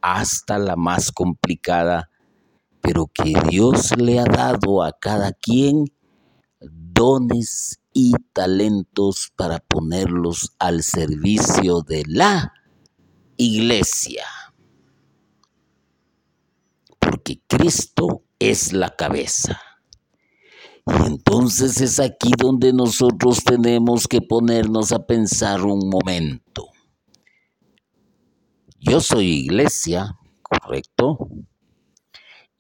hasta 0.03 0.59
la 0.59 0.77
más 0.77 1.11
complicada, 1.11 2.11
pero 2.83 3.07
que 3.07 3.33
Dios 3.49 3.97
le 3.97 4.19
ha 4.19 4.25
dado 4.25 4.83
a 4.83 4.93
cada 4.93 5.33
quien 5.33 5.87
dones 6.61 7.81
y 7.93 8.13
talentos 8.33 9.33
para 9.37 9.61
ponerlos 9.61 10.55
al 10.59 10.83
servicio 10.83 11.83
de 11.83 12.03
la 12.07 12.53
iglesia. 13.37 14.25
Porque 16.99 17.41
Cristo 17.47 18.25
es 18.39 18.73
la 18.73 18.91
cabeza. 18.97 19.61
Y 20.87 21.07
entonces 21.07 21.81
es 21.81 22.01
aquí 22.01 22.33
donde 22.37 22.73
nosotros 22.73 23.45
tenemos 23.45 24.09
que 24.09 24.21
ponernos 24.21 24.93
a 24.93 25.07
pensar 25.07 25.63
un 25.63 25.89
momento. 25.89 26.69
Yo 28.81 29.01
soy 29.01 29.27
iglesia, 29.45 30.19
¿correcto? 30.43 31.29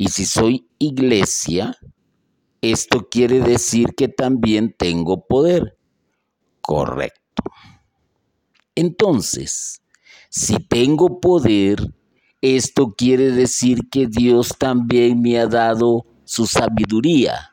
Y 0.03 0.09
si 0.09 0.27
soy 0.27 0.67
iglesia, 0.81 1.79
esto 2.61 3.09
quiere 3.09 3.39
decir 3.39 3.95
que 3.97 4.09
también 4.09 4.75
tengo 4.77 5.29
poder, 5.29 5.79
correcto. 6.61 7.45
Entonces, 8.75 9.81
si 10.29 10.57
tengo 10.57 11.21
poder, 11.21 11.95
esto 12.41 12.97
quiere 12.99 13.31
decir 13.31 13.89
que 13.93 14.09
Dios 14.09 14.57
también 14.59 15.23
me 15.23 15.39
ha 15.39 15.47
dado 15.47 16.05
su 16.25 16.49
sabiduría 16.49 17.53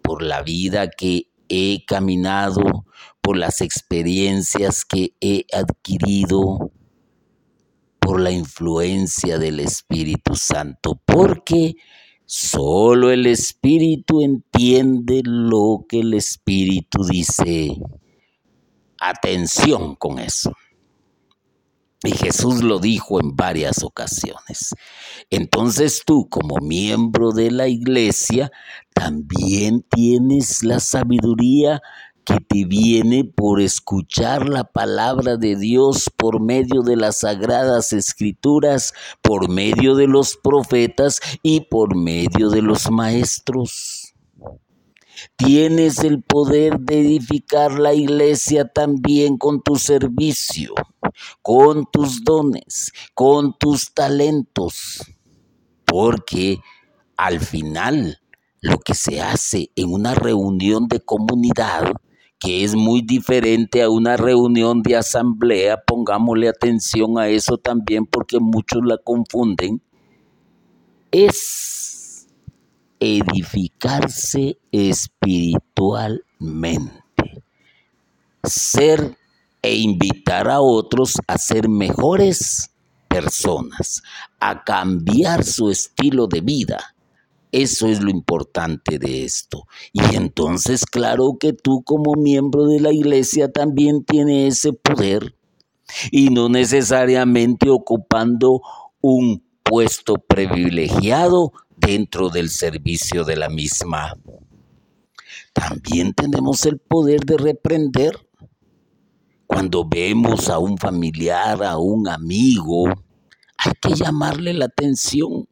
por 0.00 0.22
la 0.22 0.40
vida 0.40 0.88
que 0.88 1.30
he 1.50 1.84
caminado, 1.84 2.86
por 3.20 3.36
las 3.36 3.60
experiencias 3.60 4.86
que 4.86 5.12
he 5.20 5.44
adquirido, 5.52 6.72
por 8.08 8.22
la 8.22 8.30
influencia 8.30 9.36
del 9.36 9.60
Espíritu 9.60 10.34
Santo, 10.34 10.98
porque 11.04 11.74
solo 12.24 13.10
el 13.10 13.26
Espíritu 13.26 14.22
entiende 14.22 15.20
lo 15.22 15.84
que 15.86 16.00
el 16.00 16.14
Espíritu 16.14 17.04
dice. 17.04 17.76
Atención 18.98 19.94
con 19.94 20.20
eso. 20.20 20.54
Y 22.02 22.12
Jesús 22.12 22.62
lo 22.62 22.78
dijo 22.78 23.20
en 23.20 23.36
varias 23.36 23.82
ocasiones. 23.82 24.74
Entonces 25.28 26.02
tú 26.06 26.30
como 26.30 26.56
miembro 26.62 27.32
de 27.32 27.50
la 27.50 27.68
iglesia 27.68 28.50
también 28.94 29.82
tienes 29.82 30.62
la 30.62 30.80
sabiduría 30.80 31.82
que 32.28 32.40
te 32.40 32.64
viene 32.64 33.24
por 33.24 33.60
escuchar 33.60 34.48
la 34.48 34.64
palabra 34.64 35.36
de 35.36 35.56
Dios 35.56 36.10
por 36.16 36.40
medio 36.40 36.82
de 36.82 36.96
las 36.96 37.20
sagradas 37.20 37.92
escrituras, 37.92 38.92
por 39.22 39.48
medio 39.48 39.94
de 39.94 40.06
los 40.06 40.36
profetas 40.36 41.20
y 41.42 41.62
por 41.62 41.96
medio 41.96 42.50
de 42.50 42.62
los 42.62 42.90
maestros. 42.90 44.14
Tienes 45.36 45.98
el 46.04 46.22
poder 46.22 46.78
de 46.78 47.00
edificar 47.00 47.78
la 47.78 47.94
iglesia 47.94 48.68
también 48.68 49.38
con 49.38 49.62
tu 49.62 49.76
servicio 49.76 50.74
con 51.42 51.86
tus 51.90 52.24
dones, 52.24 52.92
con 53.14 53.56
tus 53.58 53.92
talentos, 53.92 55.02
porque 55.84 56.58
al 57.16 57.40
final 57.40 58.20
lo 58.60 58.78
que 58.78 58.94
se 58.94 59.20
hace 59.20 59.70
en 59.76 59.92
una 59.92 60.14
reunión 60.14 60.88
de 60.88 61.00
comunidad, 61.00 61.92
que 62.38 62.64
es 62.64 62.74
muy 62.74 63.02
diferente 63.02 63.82
a 63.82 63.90
una 63.90 64.16
reunión 64.16 64.80
de 64.82 64.96
asamblea, 64.96 65.82
pongámosle 65.84 66.48
atención 66.48 67.18
a 67.18 67.28
eso 67.28 67.58
también 67.58 68.06
porque 68.06 68.38
muchos 68.38 68.80
la 68.84 68.96
confunden, 68.98 69.82
es 71.10 72.28
edificarse 73.00 74.58
espiritualmente, 74.70 77.42
ser 78.44 79.16
e 79.62 79.76
invitar 79.76 80.48
a 80.48 80.60
otros 80.60 81.14
a 81.26 81.38
ser 81.38 81.68
mejores 81.68 82.70
personas, 83.08 84.02
a 84.38 84.62
cambiar 84.62 85.42
su 85.44 85.70
estilo 85.70 86.28
de 86.28 86.40
vida. 86.40 86.94
Eso 87.52 87.88
es 87.88 88.02
lo 88.02 88.10
importante 88.10 88.98
de 88.98 89.24
esto. 89.24 89.66
Y 89.92 90.14
entonces, 90.14 90.84
claro 90.84 91.36
que 91.40 91.52
tú 91.52 91.82
como 91.82 92.14
miembro 92.14 92.66
de 92.66 92.80
la 92.80 92.92
iglesia 92.92 93.50
también 93.50 94.04
tienes 94.04 94.58
ese 94.58 94.72
poder 94.72 95.34
y 96.10 96.28
no 96.30 96.48
necesariamente 96.48 97.70
ocupando 97.70 98.60
un 99.00 99.42
puesto 99.62 100.16
privilegiado 100.16 101.52
dentro 101.76 102.28
del 102.28 102.50
servicio 102.50 103.24
de 103.24 103.36
la 103.36 103.48
misma. 103.48 104.14
También 105.52 106.12
tenemos 106.12 106.66
el 106.66 106.78
poder 106.78 107.20
de 107.20 107.36
reprender 107.36 108.28
cuando 109.48 109.82
vemos 109.88 110.50
a 110.50 110.58
un 110.58 110.76
familiar, 110.76 111.64
a 111.64 111.78
un 111.78 112.06
amigo, 112.06 112.84
hay 113.56 113.72
que 113.80 113.94
llamarle 113.94 114.52
la 114.52 114.66
atención. 114.66 115.48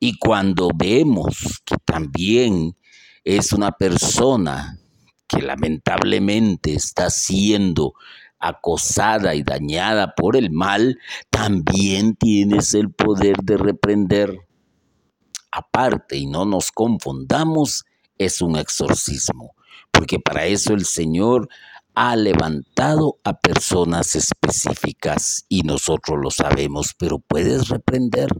Y 0.00 0.18
cuando 0.18 0.70
vemos 0.74 1.60
que 1.64 1.76
también 1.84 2.76
es 3.22 3.52
una 3.52 3.70
persona 3.72 4.78
que 5.28 5.42
lamentablemente 5.42 6.74
está 6.74 7.10
siendo 7.10 7.92
acosada 8.38 9.34
y 9.34 9.42
dañada 9.42 10.14
por 10.14 10.36
el 10.36 10.50
mal, 10.50 10.98
también 11.28 12.16
tienes 12.16 12.72
el 12.72 12.90
poder 12.90 13.36
de 13.42 13.58
reprender. 13.58 14.38
Aparte, 15.52 16.16
y 16.16 16.26
no 16.26 16.46
nos 16.46 16.72
confundamos, 16.72 17.84
es 18.16 18.40
un 18.40 18.56
exorcismo, 18.56 19.54
porque 19.90 20.18
para 20.18 20.46
eso 20.46 20.72
el 20.72 20.86
Señor 20.86 21.48
ha 21.94 22.16
levantado 22.16 23.18
a 23.24 23.38
personas 23.38 24.14
específicas 24.16 25.44
y 25.48 25.62
nosotros 25.62 26.18
lo 26.22 26.30
sabemos, 26.30 26.94
pero 26.98 27.18
puedes 27.18 27.68
reprender. 27.68 28.30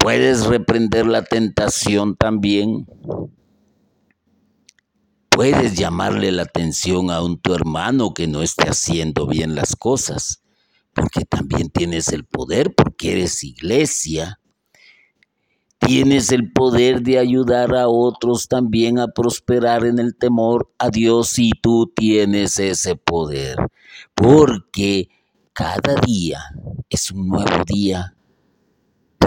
Puedes 0.00 0.46
reprender 0.46 1.06
la 1.06 1.22
tentación 1.22 2.16
también. 2.16 2.86
Puedes 5.28 5.74
llamarle 5.76 6.32
la 6.32 6.42
atención 6.42 7.10
a 7.10 7.22
un 7.22 7.40
tu 7.40 7.54
hermano 7.54 8.12
que 8.12 8.26
no 8.26 8.42
esté 8.42 8.68
haciendo 8.68 9.26
bien 9.26 9.54
las 9.54 9.76
cosas, 9.76 10.42
porque 10.92 11.24
también 11.24 11.70
tienes 11.70 12.08
el 12.08 12.24
poder, 12.24 12.74
porque 12.74 13.12
eres 13.12 13.44
iglesia 13.44 14.40
Tienes 15.80 16.30
el 16.30 16.52
poder 16.52 17.00
de 17.00 17.18
ayudar 17.18 17.74
a 17.74 17.88
otros 17.88 18.48
también 18.48 18.98
a 18.98 19.08
prosperar 19.08 19.86
en 19.86 19.98
el 19.98 20.14
temor 20.14 20.70
a 20.78 20.90
Dios 20.90 21.38
y 21.38 21.52
tú 21.52 21.90
tienes 21.96 22.58
ese 22.58 22.96
poder. 22.96 23.56
Porque 24.14 25.08
cada 25.54 25.94
día 26.06 26.38
es 26.90 27.10
un 27.10 27.28
nuevo 27.28 27.64
día. 27.66 28.14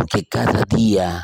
Porque 0.04 0.26
cada 0.26 0.66
día 0.66 1.24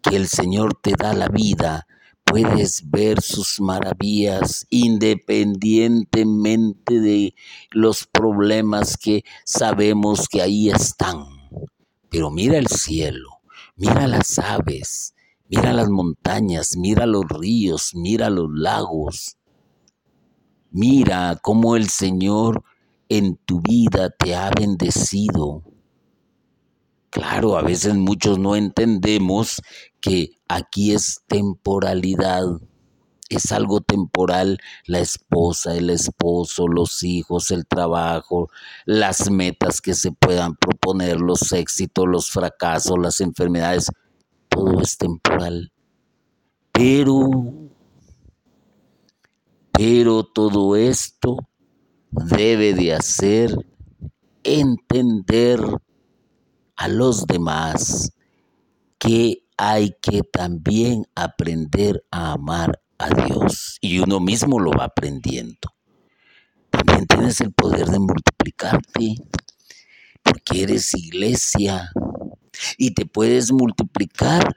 que 0.00 0.14
el 0.14 0.28
Señor 0.28 0.78
te 0.80 0.92
da 0.96 1.12
la 1.12 1.26
vida, 1.26 1.88
puedes 2.22 2.88
ver 2.88 3.20
sus 3.20 3.60
maravillas 3.60 4.64
independientemente 4.70 7.00
de 7.00 7.34
los 7.72 8.06
problemas 8.06 8.96
que 8.96 9.24
sabemos 9.44 10.28
que 10.28 10.40
ahí 10.40 10.70
están. 10.70 11.24
Pero 12.08 12.30
mira 12.30 12.58
el 12.58 12.68
cielo 12.68 13.40
Mira 13.74 14.06
las 14.06 14.38
aves, 14.38 15.16
mira 15.50 15.72
las 15.72 15.90
montañas, 15.90 16.76
mira 16.76 17.06
los 17.06 17.24
ríos, 17.28 17.90
mira 17.94 18.30
los 18.30 18.48
lagos. 18.54 19.36
Mira 20.70 21.40
cómo 21.42 21.74
el 21.74 21.88
Señor 21.88 22.62
en 23.08 23.36
tu 23.36 23.60
vida 23.60 24.10
te 24.10 24.36
ha 24.36 24.50
bendecido. 24.50 25.64
Claro, 27.16 27.56
a 27.56 27.62
veces 27.62 27.94
muchos 27.94 28.38
no 28.38 28.56
entendemos 28.56 29.62
que 30.02 30.32
aquí 30.48 30.92
es 30.92 31.22
temporalidad 31.26 32.44
es 33.30 33.52
algo 33.52 33.80
temporal, 33.80 34.58
la 34.84 34.98
esposa, 34.98 35.74
el 35.74 35.88
esposo, 35.88 36.68
los 36.68 37.02
hijos, 37.02 37.50
el 37.52 37.66
trabajo, 37.66 38.50
las 38.84 39.30
metas 39.30 39.80
que 39.80 39.94
se 39.94 40.12
puedan 40.12 40.56
proponer, 40.56 41.18
los 41.18 41.52
éxitos, 41.52 42.06
los 42.06 42.30
fracasos, 42.30 42.98
las 43.00 43.22
enfermedades, 43.22 43.90
todo 44.50 44.82
es 44.82 44.98
temporal. 44.98 45.72
Pero, 46.70 47.30
pero 49.72 50.22
todo 50.22 50.76
esto 50.76 51.38
debe 52.10 52.74
de 52.74 52.92
hacer 52.92 53.56
entender 54.44 55.60
a 56.76 56.88
los 56.88 57.26
demás 57.26 58.12
que 58.98 59.44
hay 59.56 59.96
que 60.00 60.22
también 60.22 61.06
aprender 61.14 62.04
a 62.10 62.32
amar 62.32 62.80
a 62.98 63.08
Dios 63.10 63.78
y 63.80 63.98
uno 63.98 64.20
mismo 64.20 64.60
lo 64.60 64.70
va 64.72 64.84
aprendiendo. 64.84 65.74
También 66.70 67.06
tienes 67.06 67.40
el 67.40 67.52
poder 67.52 67.86
de 67.86 67.98
multiplicarte 67.98 69.16
porque 70.22 70.62
eres 70.62 70.94
iglesia 70.94 71.90
y 72.76 72.92
te 72.92 73.06
puedes 73.06 73.52
multiplicar 73.52 74.54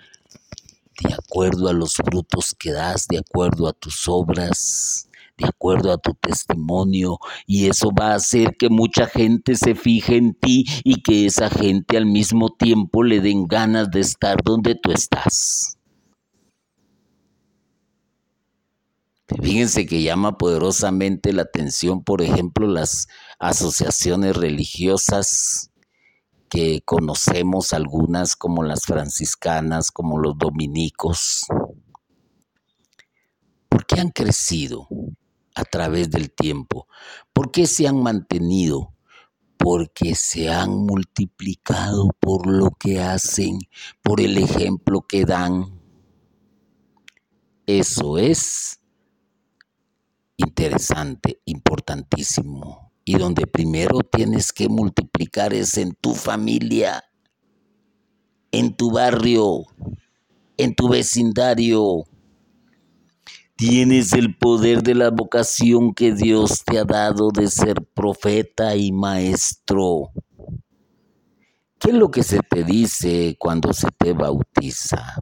de 1.01 1.13
acuerdo 1.13 1.69
a 1.69 1.73
los 1.73 1.95
frutos 1.95 2.53
que 2.57 2.71
das, 2.71 3.07
de 3.07 3.19
acuerdo 3.19 3.67
a 3.67 3.73
tus 3.73 4.07
obras, 4.07 5.08
de 5.39 5.47
acuerdo 5.47 5.91
a 5.91 5.97
tu 5.97 6.13
testimonio 6.13 7.19
y 7.47 7.67
eso 7.67 7.91
va 7.97 8.11
a 8.11 8.15
hacer 8.15 8.57
que 8.57 8.69
mucha 8.69 9.07
gente 9.07 9.55
se 9.55 9.73
fije 9.75 10.17
en 10.17 10.33
ti 10.33 10.65
y 10.83 11.01
que 11.01 11.25
esa 11.25 11.49
gente 11.49 11.97
al 11.97 12.05
mismo 12.05 12.49
tiempo 12.49 13.03
le 13.03 13.21
den 13.21 13.47
ganas 13.47 13.89
de 13.89 14.01
estar 14.01 14.37
donde 14.43 14.75
tú 14.75 14.91
estás. 14.91 15.77
Fíjense 19.41 19.85
que 19.85 20.01
llama 20.01 20.37
poderosamente 20.37 21.33
la 21.33 21.43
atención, 21.43 22.03
por 22.03 22.23
ejemplo, 22.23 22.67
las 22.67 23.07
asociaciones 23.37 24.35
religiosas 24.35 25.69
que 26.49 26.81
conocemos, 26.83 27.73
algunas 27.73 28.35
como 28.35 28.63
las 28.63 28.85
franciscanas, 28.85 29.91
como 29.91 30.17
los 30.17 30.35
dominicos. 30.35 31.45
¿Por 33.69 33.85
qué 33.85 34.01
han 34.01 34.09
crecido 34.09 34.87
a 35.55 35.63
través 35.63 36.09
del 36.09 36.31
tiempo? 36.31 36.87
¿Por 37.33 37.51
qué 37.51 37.67
se 37.67 37.87
han 37.87 38.01
mantenido? 38.01 38.93
Porque 39.57 40.15
se 40.15 40.49
han 40.49 40.71
multiplicado 40.85 42.09
por 42.19 42.47
lo 42.47 42.71
que 42.71 43.01
hacen, 43.01 43.59
por 44.01 44.21
el 44.21 44.37
ejemplo 44.37 45.01
que 45.01 45.25
dan. 45.25 45.79
Eso 47.65 48.17
es 48.17 48.79
interesante, 50.37 51.41
importantísimo. 51.45 52.91
Y 53.05 53.17
donde 53.17 53.47
primero 53.47 53.99
tienes 53.99 54.51
que 54.53 54.69
multiplicar 54.69 55.53
es 55.53 55.77
en 55.77 55.93
tu 55.95 56.13
familia, 56.13 57.03
en 58.51 58.75
tu 58.75 58.91
barrio, 58.91 59.65
en 60.57 60.75
tu 60.75 60.89
vecindario. 60.89 62.05
Tienes 63.59 64.13
el 64.13 64.37
poder 64.37 64.83
de 64.83 64.95
la 64.95 65.09
vocación 65.09 65.93
que 65.93 66.13
Dios 66.13 66.63
te 66.63 66.79
ha 66.79 66.85
dado 66.85 67.29
de 67.29 67.49
ser 67.49 67.83
profeta 67.93 68.77
y 68.77 68.93
maestro. 68.93 70.11
¿Qué 71.77 71.89
es 71.89 71.93
lo 71.93 72.09
que 72.09 72.23
se 72.23 72.39
te 72.39 72.63
dice 72.63 73.35
cuando 73.37 73.73
se 73.73 73.89
te 73.97 74.13
bautiza? 74.13 75.21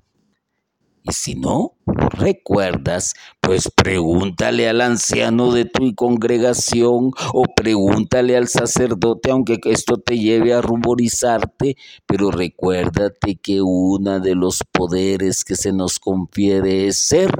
Y 1.02 1.14
si 1.14 1.34
no 1.34 1.78
recuerdas, 1.88 3.16
pues 3.42 3.72
pregúntale 3.76 4.70
al 4.70 4.82
anciano 4.82 5.52
de 5.52 5.66
tu 5.66 5.96
congregación 5.96 7.14
o 7.34 7.44
pregúntale 7.56 8.38
al 8.38 8.48
sacerdote, 8.48 9.32
aunque 9.32 9.58
esto 9.64 9.98
te 9.98 10.16
lleve 10.20 10.54
a 10.54 10.62
ruborizarte, 10.62 11.76
pero 12.06 12.30
recuérdate 12.30 13.38
que 13.38 13.64
uno 13.64 14.20
de 14.20 14.36
los 14.36 14.64
poderes 14.72 15.44
que 15.44 15.56
se 15.56 15.74
nos 15.74 15.98
confiere 15.98 16.86
es 16.86 17.00
ser 17.00 17.32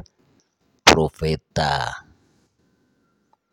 profeta. 0.90 2.08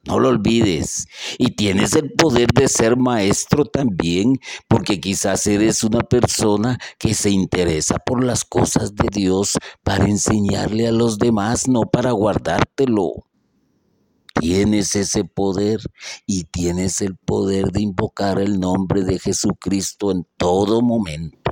No 0.07 0.19
lo 0.19 0.29
olvides. 0.29 1.07
Y 1.39 1.55
tienes 1.55 1.93
el 1.95 2.11
poder 2.11 2.49
de 2.53 2.67
ser 2.67 2.95
maestro 2.95 3.65
también, 3.65 4.39
porque 4.67 4.99
quizás 4.99 5.47
eres 5.47 5.83
una 5.83 6.01
persona 6.01 6.77
que 6.99 7.13
se 7.15 7.31
interesa 7.31 7.97
por 7.97 8.23
las 8.23 8.45
cosas 8.45 8.93
de 8.93 9.07
Dios 9.11 9.57
para 9.83 10.05
enseñarle 10.05 10.87
a 10.87 10.91
los 10.91 11.17
demás, 11.17 11.67
no 11.67 11.81
para 11.81 12.11
guardártelo. 12.11 13.25
Tienes 14.39 14.95
ese 14.95 15.23
poder 15.23 15.79
y 16.27 16.43
tienes 16.43 17.01
el 17.01 17.15
poder 17.15 17.71
de 17.71 17.81
invocar 17.81 18.39
el 18.39 18.59
nombre 18.59 19.03
de 19.03 19.17
Jesucristo 19.17 20.11
en 20.11 20.27
todo 20.37 20.81
momento. 20.81 21.51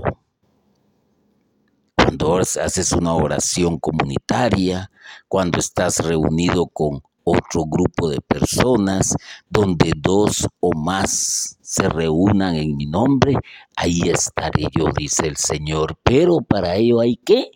Cuando 1.95 2.37
haces 2.37 2.91
una 2.91 3.13
oración 3.15 3.79
comunitaria, 3.79 4.91
cuando 5.27 5.59
estás 5.59 5.99
reunido 5.99 6.67
con 6.67 7.01
otro 7.23 7.65
grupo 7.65 8.09
de 8.09 8.19
personas 8.21 9.15
donde 9.49 9.93
dos 9.95 10.47
o 10.59 10.71
más 10.75 11.57
se 11.61 11.87
reúnan 11.89 12.55
en 12.55 12.75
mi 12.75 12.85
nombre, 12.85 13.35
ahí 13.75 14.01
estaré 14.03 14.67
yo, 14.75 14.87
dice 14.95 15.27
el 15.27 15.37
Señor. 15.37 15.97
Pero 16.03 16.41
para 16.41 16.75
ello 16.75 16.99
hay 16.99 17.15
que 17.17 17.51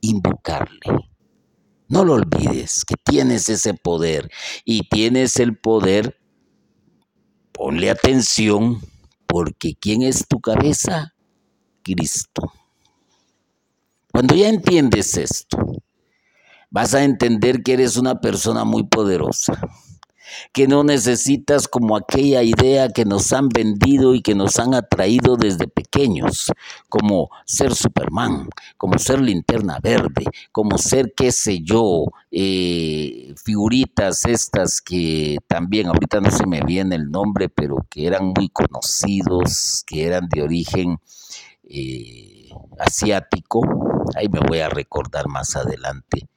invocarle. 0.00 1.10
No 1.88 2.04
lo 2.04 2.14
olvides, 2.14 2.84
que 2.84 2.96
tienes 3.02 3.48
ese 3.48 3.74
poder 3.74 4.30
y 4.64 4.88
tienes 4.88 5.36
el 5.36 5.56
poder, 5.56 6.18
ponle 7.52 7.90
atención, 7.90 8.80
porque 9.26 9.74
¿quién 9.74 10.02
es 10.02 10.26
tu 10.28 10.40
cabeza? 10.40 11.14
Cristo. 11.82 12.52
Cuando 14.12 14.34
ya 14.34 14.48
entiendes 14.48 15.16
esto, 15.16 15.58
vas 16.70 16.94
a 16.94 17.04
entender 17.04 17.62
que 17.62 17.74
eres 17.74 17.96
una 17.96 18.20
persona 18.20 18.64
muy 18.64 18.84
poderosa, 18.84 19.60
que 20.52 20.68
no 20.68 20.84
necesitas 20.84 21.68
como 21.68 21.96
aquella 21.96 22.42
idea 22.42 22.90
que 22.90 23.04
nos 23.04 23.32
han 23.32 23.48
vendido 23.48 24.14
y 24.14 24.20
que 24.20 24.34
nos 24.34 24.58
han 24.58 24.74
atraído 24.74 25.36
desde 25.36 25.68
pequeños, 25.68 26.52
como 26.88 27.30
ser 27.46 27.74
Superman, 27.74 28.48
como 28.76 28.98
ser 28.98 29.20
linterna 29.20 29.78
verde, 29.82 30.24
como 30.52 30.76
ser, 30.78 31.14
qué 31.16 31.32
sé 31.32 31.60
yo, 31.62 32.04
eh, 32.30 33.34
figuritas 33.42 34.26
estas 34.26 34.80
que 34.80 35.38
también 35.46 35.86
ahorita 35.86 36.20
no 36.20 36.30
se 36.30 36.46
me 36.46 36.60
viene 36.60 36.96
el 36.96 37.10
nombre, 37.10 37.48
pero 37.48 37.86
que 37.88 38.06
eran 38.06 38.32
muy 38.36 38.48
conocidos, 38.48 39.84
que 39.86 40.04
eran 40.06 40.28
de 40.28 40.42
origen... 40.42 40.98
Eh, 41.70 42.48
asiático, 42.78 43.60
ahí 44.16 44.28
me 44.28 44.40
voy 44.40 44.60
a 44.60 44.68
recordar 44.68 45.28
más 45.28 45.56
adelante, 45.56 46.28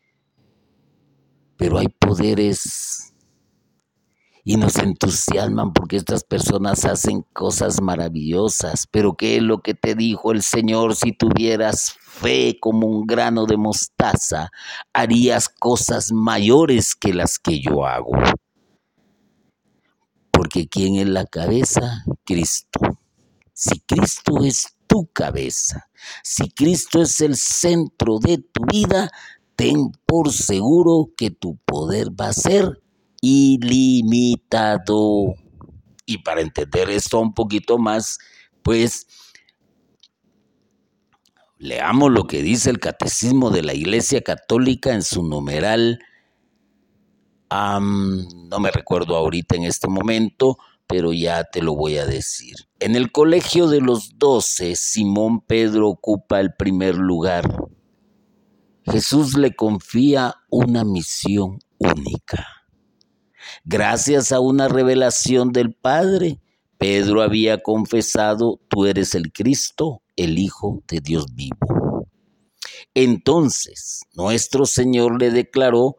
pero 1.62 1.78
hay 1.78 1.90
poderes 1.90 3.14
y 4.44 4.58
nos 4.58 4.78
entusiasman 4.78 5.74
porque 5.74 5.98
estas 5.98 6.24
personas 6.24 6.86
hacen 6.86 7.24
cosas 7.34 7.80
maravillosas. 7.80 8.88
Pero 8.90 9.14
¿qué 9.14 9.36
es 9.36 9.44
lo 9.44 9.62
que 9.62 9.76
te 9.76 9.94
dijo 9.94 10.32
el 10.32 10.42
Señor? 10.42 10.96
Si 10.96 11.12
tuvieras 11.12 11.96
fe 12.02 12.58
como 12.60 12.88
un 12.88 13.06
grano 13.06 13.46
de 13.46 13.58
mostaza, 13.58 14.50
harías 14.92 15.50
cosas 15.50 16.12
mayores 16.12 16.96
que 16.96 17.14
las 17.14 17.38
que 17.38 17.60
yo 17.60 17.86
hago. 17.86 18.14
Porque 20.32 20.68
¿quién 20.68 20.96
es 20.96 21.10
la 21.10 21.26
cabeza? 21.26 22.06
Cristo. 22.26 22.80
Si 23.54 23.82
Cristo 23.82 24.44
es 24.44 24.76
tu 24.88 25.06
cabeza, 25.14 25.92
si 26.24 26.50
Cristo 26.50 27.04
es 27.04 27.22
el 27.22 27.36
centro 27.36 28.18
de 28.18 28.40
tu 28.40 28.66
vida, 28.66 29.12
ten 29.62 29.92
por 30.08 30.32
seguro 30.34 31.12
que 31.16 31.30
tu 31.30 31.58
poder 31.66 32.10
va 32.20 32.30
a 32.30 32.34
ser 32.34 32.82
ilimitado. 33.22 34.56
Y 36.08 36.18
para 36.24 36.42
entender 36.42 36.90
esto 36.90 37.20
un 37.20 37.36
poquito 37.36 37.78
más, 37.78 38.18
pues 38.64 39.06
leamos 41.60 42.12
lo 42.12 42.26
que 42.26 42.42
dice 42.42 42.72
el 42.72 42.80
Catecismo 42.80 43.52
de 43.52 43.62
la 43.62 43.76
Iglesia 43.76 44.22
Católica 44.22 44.96
en 44.96 45.04
su 45.04 45.22
numeral, 45.22 46.00
no 47.52 48.60
me 48.60 48.72
recuerdo 48.72 49.16
ahorita 49.16 49.58
en 49.58 49.66
este 49.66 49.88
momento, 49.88 50.58
pero 50.88 51.14
ya 51.14 51.44
te 51.44 51.62
lo 51.62 51.76
voy 51.76 51.98
a 51.98 52.08
decir. 52.08 52.56
En 52.80 52.96
el 52.96 53.12
colegio 53.12 53.68
de 53.68 53.82
los 53.82 54.18
doce, 54.18 54.76
Simón 54.76 55.42
Pedro 55.42 55.88
ocupa 55.90 56.40
el 56.40 56.56
primer 56.56 56.96
lugar 56.96 57.70
Jesús 58.92 59.38
le 59.38 59.56
confía 59.56 60.36
una 60.50 60.84
misión 60.84 61.60
única. 61.78 62.46
Gracias 63.64 64.34
a 64.34 64.42
una 64.42 64.68
revelación 64.68 65.54
del 65.54 65.74
Padre, 65.74 66.42
Pedro 66.78 67.22
había 67.22 67.60
confesado, 67.60 68.60
tú 68.68 68.86
eres 68.86 69.16
el 69.16 69.32
Cristo, 69.32 70.02
el 70.18 70.38
Hijo 70.38 70.84
de 70.90 71.00
Dios 71.00 71.34
vivo. 71.34 72.06
Entonces, 72.94 74.02
nuestro 74.14 74.66
Señor 74.66 75.22
le 75.22 75.32
declaró, 75.32 75.96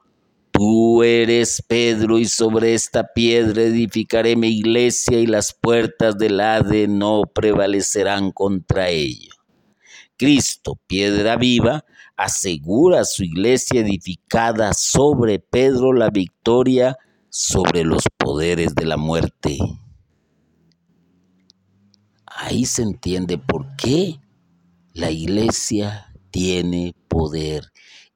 tú 0.51 1.03
eres 1.03 1.65
Pedro 1.67 2.19
y 2.19 2.27
sobre 2.27 2.75
esta 2.75 3.15
piedra 3.15 3.63
edificaré 3.63 4.37
mi 4.37 4.49
iglesia 4.49 5.19
y 5.19 5.27
las 5.27 5.55
puertas 5.55 6.19
del 6.19 6.39
Hade 6.41 6.89
no 6.89 7.23
prevalecerán 7.23 8.33
contra 8.33 8.91
ella. 8.91 9.31
Cristo, 10.19 10.79
piedra 10.87 11.37
viva, 11.37 11.87
asegura 12.17 13.01
a 13.01 13.05
su 13.05 13.25
iglesia 13.25 13.81
edificada 13.81 14.73
sobre 14.75 15.39
Pedro 15.39 15.93
la 15.93 16.11
victoria 16.11 16.97
sobre 17.29 17.85
los 17.85 18.05
poderes 18.19 18.75
de 18.75 18.85
la 18.85 18.97
muerte. 18.97 19.59
Ahí 22.27 22.67
se 22.67 22.83
entiende 22.83 23.39
por 23.39 23.77
qué 23.77 24.21
la 24.93 25.11
iglesia 25.11 26.13
tiene 26.31 26.95
poder 27.09 27.73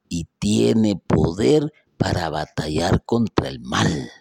y 0.09 0.27
tiene 0.39 0.95
poder 0.95 1.73
para 1.97 2.29
batallar 2.29 3.03
contra 3.03 3.47
el 3.47 3.59
mal. 3.59 4.11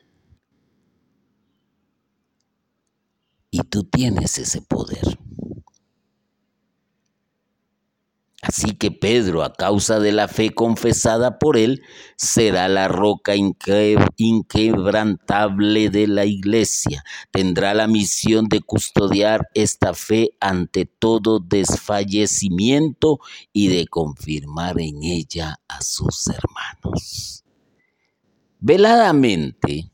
Y 3.50 3.60
tú 3.60 3.84
tienes 3.84 4.38
ese 4.38 4.62
poder. 4.62 5.18
Así 8.46 8.76
que 8.76 8.92
Pedro, 8.92 9.42
a 9.42 9.52
causa 9.52 9.98
de 9.98 10.12
la 10.12 10.28
fe 10.28 10.54
confesada 10.54 11.38
por 11.38 11.56
él, 11.56 11.82
será 12.16 12.68
la 12.68 12.86
roca 12.86 13.34
inquebrantable 13.34 15.90
de 15.90 16.06
la 16.06 16.26
iglesia. 16.26 17.02
Tendrá 17.32 17.74
la 17.74 17.88
misión 17.88 18.46
de 18.48 18.60
custodiar 18.60 19.48
esta 19.54 19.94
fe 19.94 20.30
ante 20.40 20.86
todo 20.86 21.40
desfallecimiento 21.40 23.18
y 23.52 23.66
de 23.68 23.88
confirmar 23.88 24.80
en 24.80 25.02
ella 25.02 25.56
a 25.68 25.82
sus 25.82 26.28
hermanos. 26.28 27.42
veladamente, 28.60 29.90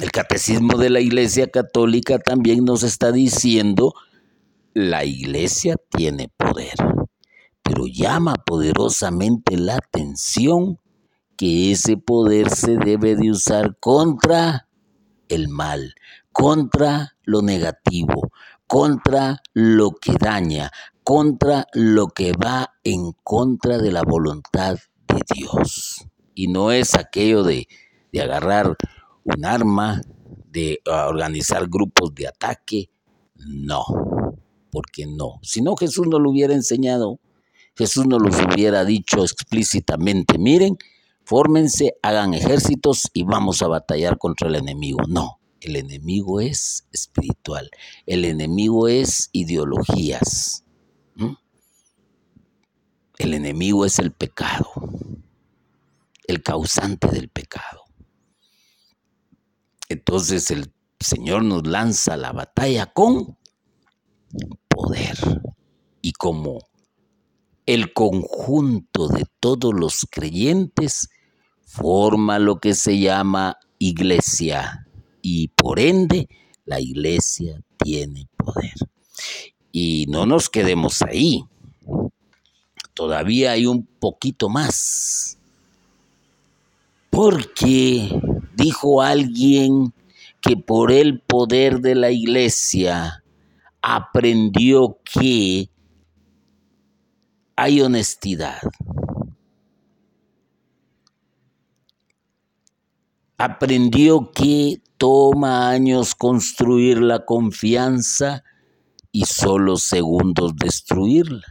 el 0.00 0.10
catecismo 0.10 0.78
de 0.78 0.90
la 0.90 1.00
Iglesia 1.00 1.48
Católica 1.48 2.18
también 2.18 2.64
nos 2.64 2.82
está 2.82 3.12
diciendo, 3.12 3.94
la 4.74 5.04
Iglesia 5.04 5.76
tiene 5.90 6.28
poder, 6.36 6.74
llama 7.92 8.34
poderosamente 8.34 9.56
la 9.56 9.76
atención 9.76 10.78
que 11.36 11.72
ese 11.72 11.96
poder 11.96 12.50
se 12.50 12.76
debe 12.76 13.16
de 13.16 13.30
usar 13.30 13.76
contra 13.78 14.68
el 15.28 15.48
mal, 15.48 15.94
contra 16.32 17.16
lo 17.24 17.42
negativo, 17.42 18.32
contra 18.66 19.42
lo 19.52 19.92
que 19.92 20.12
daña, 20.12 20.70
contra 21.02 21.66
lo 21.72 22.08
que 22.08 22.32
va 22.32 22.74
en 22.84 23.12
contra 23.24 23.78
de 23.78 23.92
la 23.92 24.02
voluntad 24.02 24.78
de 25.08 25.22
Dios. 25.34 26.06
Y 26.34 26.48
no 26.48 26.72
es 26.72 26.94
aquello 26.94 27.42
de, 27.42 27.68
de 28.12 28.22
agarrar 28.22 28.76
un 29.24 29.44
arma, 29.44 30.00
de 30.50 30.80
ah, 30.90 31.08
organizar 31.08 31.68
grupos 31.68 32.14
de 32.14 32.28
ataque. 32.28 32.90
No, 33.34 33.84
porque 34.70 35.06
no. 35.06 35.38
Si 35.42 35.60
no, 35.60 35.76
Jesús 35.76 36.06
no 36.06 36.18
lo 36.18 36.30
hubiera 36.30 36.54
enseñado. 36.54 37.18
Jesús 37.76 38.06
no 38.06 38.18
los 38.18 38.36
hubiera 38.36 38.84
dicho 38.84 39.22
explícitamente, 39.22 40.38
miren, 40.38 40.76
fórmense, 41.24 41.94
hagan 42.02 42.34
ejércitos 42.34 43.10
y 43.14 43.24
vamos 43.24 43.62
a 43.62 43.68
batallar 43.68 44.18
contra 44.18 44.48
el 44.48 44.56
enemigo. 44.56 45.00
No, 45.08 45.40
el 45.60 45.76
enemigo 45.76 46.40
es 46.40 46.86
espiritual, 46.92 47.70
el 48.06 48.24
enemigo 48.24 48.88
es 48.88 49.30
ideologías. 49.32 50.64
El 53.18 53.34
enemigo 53.34 53.86
es 53.86 54.00
el 54.00 54.10
pecado, 54.10 54.66
el 56.26 56.42
causante 56.42 57.06
del 57.06 57.28
pecado. 57.28 57.84
Entonces 59.88 60.50
el 60.50 60.72
Señor 60.98 61.44
nos 61.44 61.64
lanza 61.64 62.16
la 62.16 62.32
batalla 62.32 62.86
con 62.86 63.38
poder. 64.66 65.16
Y 66.00 66.12
como 66.14 66.58
el 67.66 67.92
conjunto 67.92 69.08
de 69.08 69.24
todos 69.40 69.72
los 69.74 70.06
creyentes 70.10 71.10
forma 71.64 72.38
lo 72.38 72.58
que 72.58 72.74
se 72.74 72.98
llama 72.98 73.58
iglesia 73.78 74.86
y 75.22 75.48
por 75.48 75.80
ende 75.80 76.28
la 76.64 76.80
iglesia 76.80 77.60
tiene 77.76 78.28
poder. 78.36 78.74
Y 79.70 80.06
no 80.08 80.26
nos 80.26 80.50
quedemos 80.50 81.02
ahí. 81.02 81.44
Todavía 82.94 83.52
hay 83.52 83.66
un 83.66 83.86
poquito 83.86 84.48
más. 84.48 85.38
Porque 87.08 88.08
Dijo 88.62 89.02
alguien 89.02 89.92
que 90.40 90.56
por 90.56 90.92
el 90.92 91.20
poder 91.20 91.80
de 91.80 91.94
la 91.94 92.10
iglesia 92.10 93.24
aprendió 93.80 94.98
que 95.02 95.68
hay 97.56 97.80
honestidad. 97.80 98.60
Aprendió 103.38 104.30
que 104.30 104.82
toma 104.96 105.68
años 105.68 106.14
construir 106.14 107.00
la 107.02 107.24
confianza 107.24 108.44
y 109.10 109.24
solo 109.24 109.76
segundos 109.76 110.54
destruirla 110.56 111.46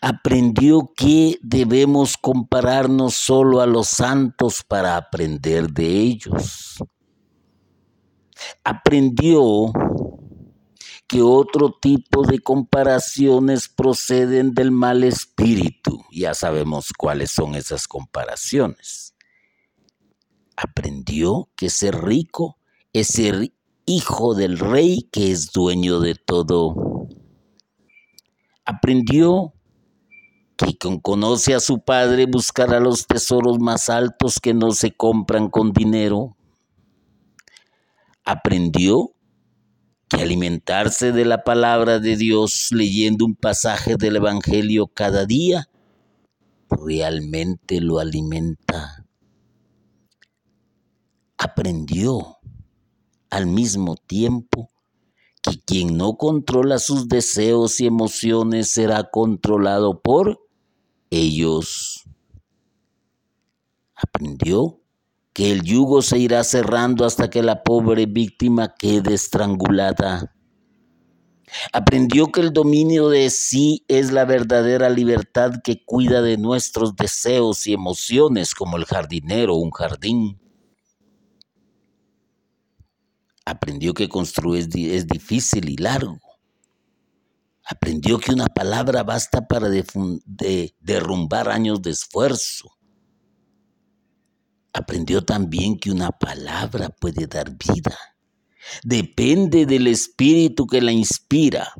aprendió 0.00 0.92
que 0.96 1.38
debemos 1.42 2.16
compararnos 2.16 3.14
solo 3.14 3.60
a 3.60 3.66
los 3.66 3.88
santos 3.88 4.62
para 4.62 4.96
aprender 4.96 5.70
de 5.70 5.86
ellos. 5.86 6.82
Aprendió 8.62 9.72
que 11.06 11.22
otro 11.22 11.72
tipo 11.80 12.26
de 12.26 12.38
comparaciones 12.38 13.68
proceden 13.68 14.54
del 14.54 14.70
mal 14.70 15.04
espíritu. 15.04 16.04
Ya 16.10 16.34
sabemos 16.34 16.92
cuáles 16.96 17.30
son 17.30 17.54
esas 17.54 17.86
comparaciones. 17.86 19.14
Aprendió 20.56 21.50
que 21.56 21.70
ser 21.70 22.02
rico 22.02 22.58
es 22.92 23.08
ser 23.08 23.52
hijo 23.86 24.34
del 24.34 24.58
rey 24.58 25.08
que 25.12 25.30
es 25.30 25.52
dueño 25.52 26.00
de 26.00 26.14
todo. 26.14 27.08
Aprendió 28.64 29.54
quien 30.72 31.00
conoce 31.00 31.54
a 31.54 31.60
su 31.60 31.80
padre 31.80 32.26
buscará 32.26 32.80
los 32.80 33.06
tesoros 33.06 33.58
más 33.58 33.88
altos 33.88 34.40
que 34.40 34.54
no 34.54 34.72
se 34.72 34.92
compran 34.92 35.50
con 35.50 35.72
dinero. 35.72 36.36
Aprendió 38.24 39.13
alimentarse 40.22 41.12
de 41.12 41.24
la 41.24 41.44
palabra 41.44 41.98
de 41.98 42.16
Dios 42.16 42.68
leyendo 42.70 43.24
un 43.24 43.34
pasaje 43.34 43.96
del 43.96 44.16
Evangelio 44.16 44.86
cada 44.86 45.26
día 45.26 45.68
realmente 46.68 47.80
lo 47.80 47.98
alimenta. 47.98 49.06
Aprendió 51.36 52.38
al 53.30 53.46
mismo 53.46 53.96
tiempo 53.96 54.70
que 55.42 55.60
quien 55.60 55.96
no 55.96 56.16
controla 56.16 56.78
sus 56.78 57.08
deseos 57.08 57.80
y 57.80 57.86
emociones 57.86 58.70
será 58.70 59.10
controlado 59.10 60.00
por 60.00 60.40
ellos. 61.10 62.04
Aprendió 63.94 64.80
que 65.34 65.52
el 65.52 65.62
yugo 65.62 66.00
se 66.00 66.18
irá 66.18 66.44
cerrando 66.44 67.04
hasta 67.04 67.28
que 67.28 67.42
la 67.42 67.62
pobre 67.62 68.06
víctima 68.06 68.74
quede 68.78 69.14
estrangulada. 69.14 70.34
Aprendió 71.72 72.32
que 72.32 72.40
el 72.40 72.52
dominio 72.52 73.10
de 73.10 73.28
sí 73.30 73.84
es 73.88 74.12
la 74.12 74.24
verdadera 74.24 74.88
libertad 74.88 75.60
que 75.62 75.84
cuida 75.84 76.22
de 76.22 76.38
nuestros 76.38 76.96
deseos 76.96 77.66
y 77.66 77.74
emociones 77.74 78.54
como 78.54 78.76
el 78.76 78.86
jardinero 78.86 79.56
un 79.56 79.70
jardín. 79.70 80.40
Aprendió 83.44 83.92
que 83.92 84.08
construir 84.08 84.68
es 84.74 85.06
difícil 85.06 85.68
y 85.68 85.76
largo 85.76 86.18
Aprendió 87.66 88.18
que 88.18 88.30
una 88.30 88.46
palabra 88.46 89.02
basta 89.04 89.46
para 89.46 89.68
derrumbar 90.80 91.48
años 91.48 91.80
de 91.80 91.90
esfuerzo. 91.90 92.76
Aprendió 94.74 95.24
también 95.24 95.78
que 95.78 95.90
una 95.90 96.10
palabra 96.10 96.90
puede 96.90 97.26
dar 97.26 97.50
vida. 97.52 97.96
Depende 98.82 99.64
del 99.64 99.86
espíritu 99.86 100.66
que 100.66 100.82
la 100.82 100.92
inspira. 100.92 101.72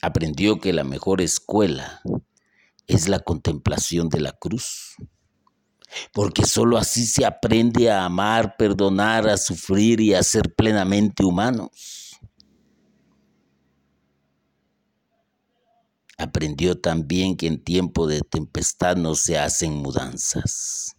Aprendió 0.00 0.60
que 0.60 0.72
la 0.72 0.84
mejor 0.84 1.20
escuela 1.20 2.02
es 2.86 3.08
la 3.08 3.20
contemplación 3.20 4.08
de 4.08 4.20
la 4.20 4.32
cruz 4.32 4.96
porque 6.12 6.44
sólo 6.44 6.76
así 6.76 7.06
se 7.06 7.24
aprende 7.24 7.90
a 7.90 8.04
amar, 8.04 8.56
perdonar, 8.56 9.28
a 9.28 9.36
sufrir 9.36 10.00
y 10.00 10.14
a 10.14 10.22
ser 10.22 10.54
plenamente 10.54 11.24
humanos. 11.24 11.68
Aprendió 16.16 16.80
también 16.80 17.36
que 17.36 17.46
en 17.46 17.62
tiempo 17.62 18.06
de 18.06 18.20
tempestad 18.20 18.96
no 18.96 19.14
se 19.14 19.38
hacen 19.38 19.74
mudanzas. 19.74 20.96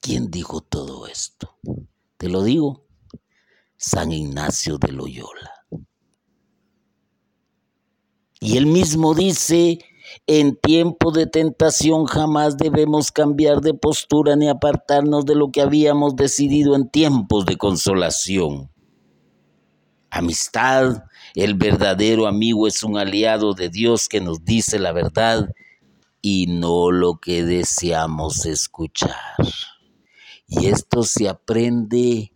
¿Quién 0.00 0.30
dijo 0.30 0.60
todo 0.60 1.06
esto? 1.06 1.56
Te 2.18 2.28
lo 2.28 2.42
digo, 2.42 2.86
San 3.76 4.12
Ignacio 4.12 4.76
de 4.76 4.92
Loyola. 4.92 5.50
Y 8.40 8.58
él 8.58 8.66
mismo 8.66 9.14
dice 9.14 9.78
en 10.26 10.56
tiempo 10.56 11.10
de 11.10 11.26
tentación 11.26 12.04
jamás 12.04 12.56
debemos 12.56 13.10
cambiar 13.10 13.60
de 13.60 13.74
postura 13.74 14.36
ni 14.36 14.48
apartarnos 14.48 15.24
de 15.24 15.34
lo 15.34 15.50
que 15.50 15.62
habíamos 15.62 16.16
decidido 16.16 16.76
en 16.76 16.88
tiempos 16.88 17.46
de 17.46 17.56
consolación. 17.56 18.70
Amistad, 20.10 21.04
el 21.34 21.54
verdadero 21.54 22.26
amigo 22.26 22.68
es 22.68 22.82
un 22.82 22.96
aliado 22.96 23.54
de 23.54 23.68
Dios 23.68 24.08
que 24.08 24.20
nos 24.20 24.44
dice 24.44 24.78
la 24.78 24.92
verdad 24.92 25.50
y 26.22 26.46
no 26.46 26.90
lo 26.90 27.18
que 27.18 27.44
deseamos 27.44 28.46
escuchar. 28.46 29.36
Y 30.46 30.66
esto 30.66 31.02
se 31.02 31.28
aprende 31.28 32.32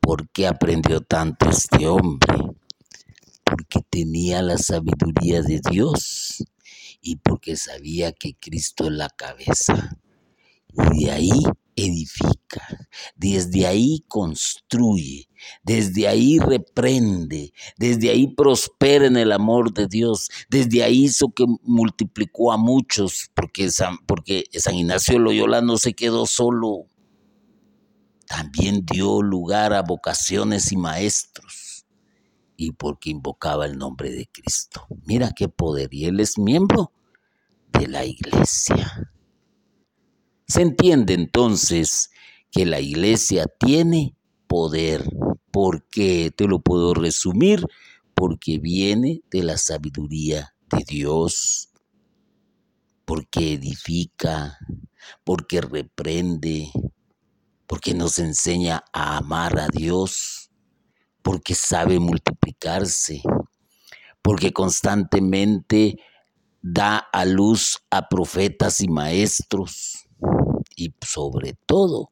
porque 0.00 0.46
aprendió 0.46 1.02
tanto 1.02 1.50
este 1.50 1.86
hombre, 1.86 2.38
porque 3.44 3.80
tenía 3.90 4.40
la 4.42 4.56
sabiduría 4.56 5.42
de 5.42 5.60
Dios 5.70 6.44
y 7.02 7.16
porque 7.16 7.56
sabía 7.56 8.12
que 8.12 8.34
Cristo 8.34 8.86
es 8.86 8.92
la 8.92 9.10
cabeza. 9.10 9.98
Y 10.94 11.04
de 11.04 11.10
ahí 11.10 11.42
edifica, 11.76 12.88
desde 13.14 13.66
ahí 13.66 14.02
construye, 14.08 15.28
desde 15.62 16.08
ahí 16.08 16.38
reprende, 16.38 17.52
desde 17.76 18.10
ahí 18.10 18.28
prospera 18.34 19.06
en 19.06 19.18
el 19.18 19.30
amor 19.30 19.74
de 19.74 19.86
Dios, 19.86 20.30
desde 20.48 20.82
ahí 20.82 21.04
hizo 21.04 21.28
que 21.28 21.44
multiplicó 21.62 22.50
a 22.50 22.56
muchos, 22.56 23.30
porque 23.34 23.70
San, 23.70 23.98
porque 24.06 24.44
San 24.54 24.74
Ignacio 24.74 25.18
Loyola 25.18 25.60
no 25.60 25.76
se 25.76 25.92
quedó 25.92 26.26
solo, 26.26 26.86
también 28.26 28.84
dio 28.86 29.22
lugar 29.22 29.74
a 29.74 29.82
vocaciones 29.82 30.72
y 30.72 30.78
maestros, 30.78 31.84
y 32.56 32.72
porque 32.72 33.10
invocaba 33.10 33.66
el 33.66 33.76
nombre 33.76 34.10
de 34.10 34.26
Cristo. 34.32 34.86
Mira 35.04 35.30
qué 35.36 35.48
poder, 35.48 35.92
y 35.92 36.06
él 36.06 36.20
es 36.20 36.38
miembro 36.38 36.90
de 37.72 37.86
la 37.86 38.06
iglesia. 38.06 39.12
Se 40.48 40.62
entiende 40.62 41.14
entonces 41.14 42.10
que 42.52 42.66
la 42.66 42.80
iglesia 42.80 43.46
tiene 43.58 44.16
poder. 44.46 45.04
¿Por 45.50 45.88
qué? 45.88 46.30
Te 46.34 46.46
lo 46.46 46.60
puedo 46.60 46.94
resumir. 46.94 47.66
Porque 48.14 48.58
viene 48.58 49.22
de 49.30 49.42
la 49.42 49.58
sabiduría 49.58 50.54
de 50.70 50.84
Dios. 50.86 51.70
Porque 53.04 53.54
edifica. 53.54 54.58
Porque 55.24 55.60
reprende. 55.60 56.70
Porque 57.66 57.94
nos 57.94 58.20
enseña 58.20 58.84
a 58.92 59.16
amar 59.16 59.58
a 59.58 59.66
Dios. 59.66 60.50
Porque 61.22 61.56
sabe 61.56 61.98
multiplicarse. 61.98 63.20
Porque 64.22 64.52
constantemente 64.52 65.98
da 66.62 66.98
a 66.98 67.24
luz 67.24 67.78
a 67.90 68.08
profetas 68.08 68.80
y 68.80 68.88
maestros 68.88 70.05
y 70.76 70.94
sobre 71.04 71.54
todo 71.66 72.10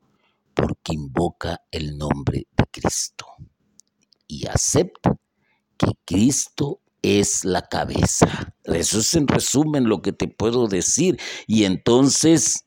porque 0.55 0.95
invoca 0.95 1.61
el 1.71 1.97
nombre 1.99 2.47
de 2.57 2.65
Cristo 2.71 3.27
y 4.27 4.47
acepta 4.47 5.17
que 5.77 5.93
Cristo 6.05 6.81
es 7.03 7.45
la 7.45 7.63
cabeza. 7.63 8.55
Eso 8.65 8.99
es 8.99 9.15
en 9.15 9.29
resumen 9.29 9.89
lo 9.89 10.01
que 10.01 10.13
te 10.13 10.27
puedo 10.27 10.67
decir. 10.67 11.21
Y 11.47 11.65
entonces, 11.65 12.65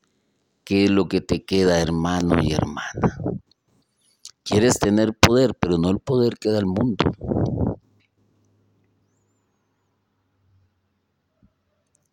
¿qué 0.64 0.84
es 0.84 0.90
lo 0.90 1.08
que 1.08 1.20
te 1.20 1.44
queda, 1.44 1.80
hermano 1.80 2.40
y 2.40 2.52
hermana? 2.52 3.18
Quieres 4.44 4.78
tener 4.78 5.12
poder, 5.14 5.54
pero 5.58 5.76
no 5.76 5.90
el 5.90 5.98
poder 5.98 6.38
que 6.38 6.50
da 6.50 6.58
el 6.58 6.66
mundo. 6.66 7.04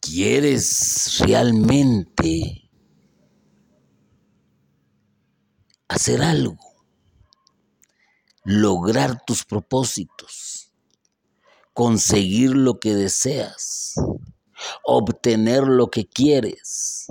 ¿Quieres 0.01 1.19
realmente 1.25 2.64
hacer 5.87 6.21
algo, 6.21 6.57
lograr 8.43 9.23
tus 9.25 9.43
propósitos, 9.43 10.71
conseguir 11.73 12.51
lo 12.51 12.79
que 12.79 12.95
deseas, 12.95 13.95
obtener 14.83 15.63
lo 15.63 15.89
que 15.89 16.07
quieres, 16.07 17.07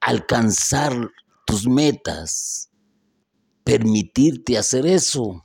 alcanzar 0.00 1.10
tus 1.46 1.66
metas, 1.66 2.70
permitirte 3.64 4.58
hacer 4.58 4.86
eso. 4.86 5.44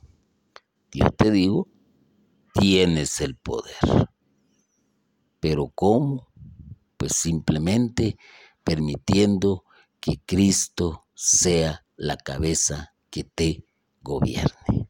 Yo 0.92 1.10
te 1.10 1.30
digo, 1.30 1.68
tienes 2.54 3.20
el 3.20 3.36
poder. 3.36 4.08
Pero 5.40 5.70
¿cómo? 5.74 6.28
Pues 6.96 7.12
simplemente 7.12 8.16
permitiendo 8.64 9.64
que 10.00 10.20
Cristo 10.24 11.06
sea 11.14 11.85
la 11.96 12.16
cabeza 12.16 12.94
que 13.10 13.24
te 13.24 13.64
gobierne. 14.02 14.88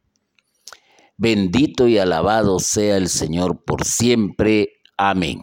Bendito 1.17 1.89
y 1.89 1.99
alabado 1.99 2.59
sea 2.59 2.97
el 2.97 3.09
Señor 3.09 3.65
por 3.65 3.85
siempre. 3.85 4.81
Amén. 4.99 5.41